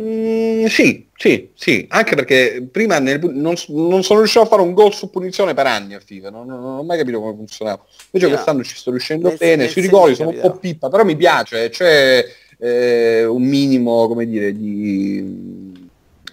[0.00, 4.72] Mm, sì, sì, sì, anche perché prima nel, non, non, sono riuscito a fare un
[4.72, 7.84] gol su punizione per anni a FIFA, non, non, non ho mai capito come funzionava.
[8.10, 8.36] Invece no.
[8.36, 11.14] quest'anno ci sto riuscendo nel, bene, nel sui rigori sono un po' pippa, però mi
[11.14, 12.24] piace, c'è
[12.58, 15.81] eh, un minimo, come dire, di,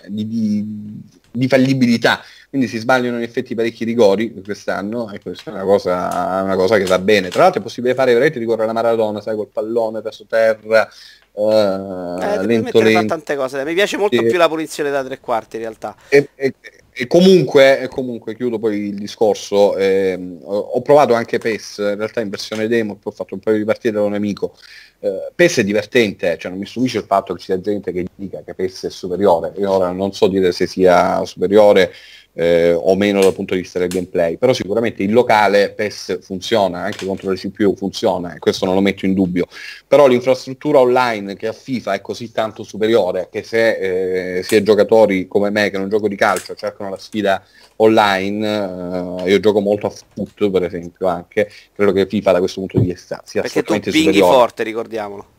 [0.09, 5.53] di, di, di fallibilità quindi si sbagliano in effetti parecchi rigori quest'anno e questa è
[5.53, 7.29] una cosa, una cosa, che va bene.
[7.29, 10.89] Tra l'altro è possibile fare veramente rigore alla Maradona, sai, col pallone verso terra,
[11.31, 13.05] Uh, eh, lento, lento.
[13.05, 13.63] tante cose.
[13.63, 14.25] Mi piace molto sì.
[14.25, 15.95] più la punizione da tre quarti in realtà.
[16.09, 16.53] E, e,
[17.01, 22.19] e, comunque, e comunque, chiudo poi il discorso, eh, ho provato anche PES, in realtà
[22.19, 24.53] in versione demo, poi ho fatto un paio di partite da un amico.
[24.99, 28.05] Eh, PES è divertente, cioè non mi stupisce il fatto che ci sia gente che
[28.13, 29.53] dica che PES è superiore.
[29.57, 31.93] Io ora non so dire se sia superiore
[32.33, 36.83] eh, o meno dal punto di vista del gameplay, però sicuramente il locale PES funziona,
[36.83, 39.47] anche contro le CPU funziona e questo non lo metto in dubbio,
[39.87, 45.27] però l'infrastruttura online che a FIFA è così tanto superiore che se eh, sia giocatori
[45.27, 47.43] come me che non gioco di calcio cercano la sfida
[47.77, 52.59] online, eh, io gioco molto a foot per esempio anche, credo che FIFA da questo
[52.59, 55.37] punto di vista sia Perché tu pinghi forte, ricordiamolo.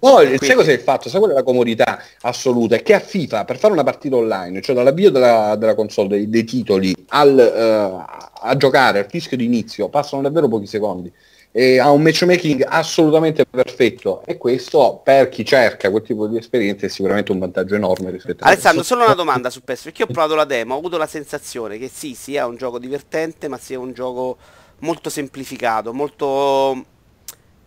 [0.00, 0.38] No, Quindi...
[0.38, 1.08] sai cos'è il fatto?
[1.08, 2.76] Sai qual è la comodità assoluta?
[2.76, 6.28] È che a FIFA, per fare una partita online, cioè dall'avvio della, della console, dei,
[6.28, 11.12] dei titoli, al, uh, a giocare, al fischio di inizio, passano davvero pochi secondi.
[11.52, 16.86] E ha un matchmaking assolutamente perfetto e questo per chi cerca quel tipo di esperienza
[16.86, 20.06] è sicuramente un vantaggio enorme rispetto a Alessandro, solo una domanda su PES, perché ho
[20.06, 23.80] provato la demo, ho avuto la sensazione che sì, sia un gioco divertente, ma sia
[23.80, 24.36] un gioco
[24.78, 26.84] molto semplificato, molto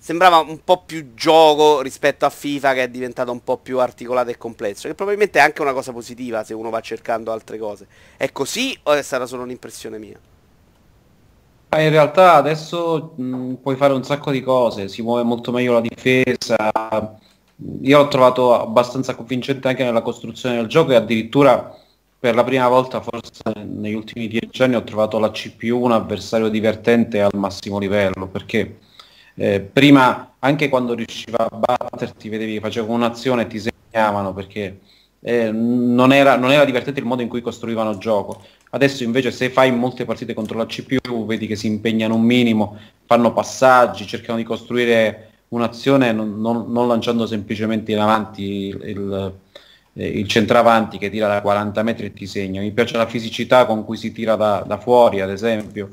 [0.03, 4.31] sembrava un po' più gioco rispetto a FIFA che è diventato un po' più articolato
[4.31, 7.87] e complesso, che probabilmente è anche una cosa positiva se uno va cercando altre cose.
[8.17, 10.19] È così o è stata solo un'impressione mia?
[11.77, 15.79] In realtà adesso mh, puoi fare un sacco di cose, si muove molto meglio la
[15.79, 16.57] difesa.
[17.83, 21.77] Io l'ho trovato abbastanza convincente anche nella costruzione del gioco e addirittura
[22.19, 26.49] per la prima volta forse negli ultimi dieci anni ho trovato la CPU un avversario
[26.49, 28.79] divertente al massimo livello perché
[29.35, 34.79] eh, prima anche quando riusciva a batterti vedevi che faceva un'azione e ti segnavano perché
[35.21, 38.43] eh, non, era, non, era, divertente il modo in cui costruivano il gioco.
[38.71, 42.77] Adesso invece se fai molte partite contro la CPU vedi che si impegnano un minimo,
[43.05, 49.33] fanno passaggi, cercano di costruire un'azione non, non, non lanciando semplicemente in avanti il, il,
[49.93, 52.59] eh, il, centravanti che tira da 40 metri e ti segna.
[52.59, 55.91] Mi piace la fisicità con cui si tira da, da fuori, ad esempio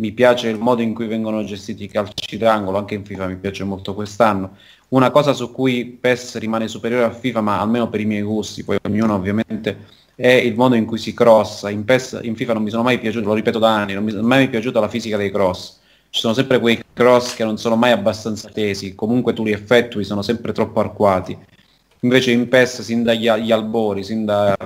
[0.00, 3.36] mi piace il modo in cui vengono gestiti i calci d'angolo, anche in FIFA mi
[3.36, 4.56] piace molto quest'anno.
[4.88, 8.64] Una cosa su cui PES rimane superiore a FIFA, ma almeno per i miei gusti,
[8.64, 9.76] poi ognuno ovviamente,
[10.14, 11.68] è il modo in cui si crossa.
[11.68, 14.12] In, PES, in FIFA non mi sono mai piaciuto, lo ripeto da anni, non mi
[14.12, 15.78] è mai piaciuta la fisica dei cross.
[16.08, 20.02] Ci sono sempre quei cross che non sono mai abbastanza tesi, comunque tu li effettui,
[20.02, 21.36] sono sempre troppo arcuati.
[22.00, 24.56] Invece in PES sin dagli albori, sin da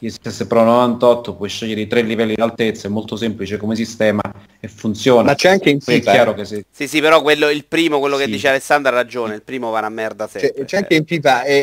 [0.00, 4.20] ISS Pro 98 puoi scegliere i tre livelli di altezza, è molto semplice come sistema
[4.60, 5.22] e funziona.
[5.22, 5.96] Ma c'è anche in FIFA.
[5.96, 6.34] È chiaro eh?
[6.34, 6.64] che sì.
[6.70, 8.24] sì, sì, però quello, il primo, quello sì.
[8.24, 10.52] che dice Alessandro ha ragione, il primo va una merda sempre.
[10.52, 11.54] C'è, c'è anche in FIFA, e,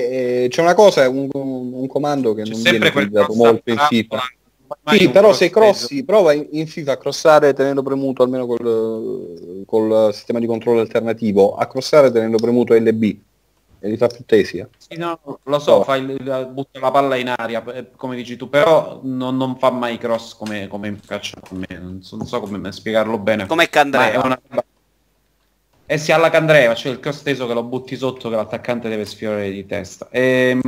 [0.44, 4.20] e, c'è una cosa, un, un comando che c'è non viene utilizzato molto in FIFA.
[4.86, 10.14] Sì, però se crossi, prova in, in, FIFA a crossare tenendo premuto, almeno col, col
[10.14, 13.16] sistema di controllo alternativo, a crossare tenendo premuto LB
[13.80, 14.58] e li fa più tesi.
[14.58, 14.68] Eh?
[14.78, 15.84] Sì, no, lo so, oh.
[15.84, 19.98] fai, butta la palla in aria, eh, come dici tu, però non, non fa mai
[19.98, 23.46] cross come, come piacciono a me, non so, non so come spiegarlo bene.
[23.46, 24.24] Come Candreva.
[24.24, 24.40] Una...
[25.88, 29.06] Eh sì, alla Candreva, cioè il cross teso che lo butti sotto che l'attaccante deve
[29.06, 30.08] sfiorare di testa.
[30.12, 30.62] Ehm...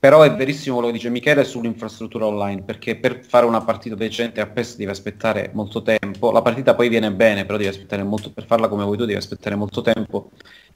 [0.00, 4.40] Però è verissimo quello che dice Michele sull'infrastruttura online, perché per fare una partita decente
[4.40, 8.30] a PES devi aspettare molto tempo, la partita poi viene bene, però devi aspettare molto,
[8.30, 10.30] per farla come vuoi tu devi aspettare molto tempo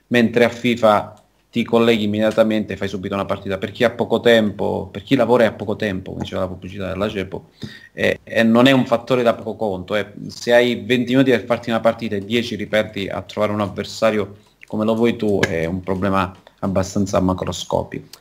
[0.09, 1.23] mentre a FIFA
[1.53, 3.59] ti colleghi immediatamente e fai subito una partita.
[3.59, 6.49] Per chi ha poco tempo, per chi lavora e ha poco tempo, come diceva la
[6.49, 7.51] pubblicità della CEPO,
[7.93, 9.95] eh, eh, non è un fattore da poco conto.
[9.95, 10.13] Eh.
[10.29, 14.37] Se hai 20 minuti per farti una partita e 10 riperdi a trovare un avversario
[14.67, 18.21] come lo vuoi tu, è un problema abbastanza macroscopico.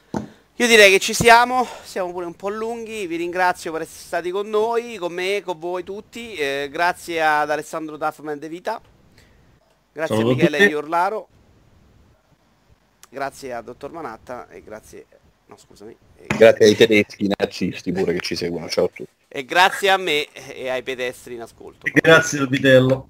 [0.55, 4.29] Io direi che ci siamo, siamo pure un po' lunghi, vi ringrazio per essere stati
[4.29, 8.81] con noi, con me, con voi tutti, eh, grazie ad Alessandro Duffman De Vita,
[9.93, 11.27] grazie Saluto a Michele Iorlaro
[13.11, 15.05] grazie a Dottor Manatta e grazie...
[15.47, 15.93] No, scusami.
[16.15, 18.69] E, Grazie ai tedeschi nazisti pure che ci seguono.
[18.69, 19.09] Ciao a tutti.
[19.27, 21.87] e grazie a me e ai pedestri in ascolto.
[21.91, 23.09] Grazie al vitello.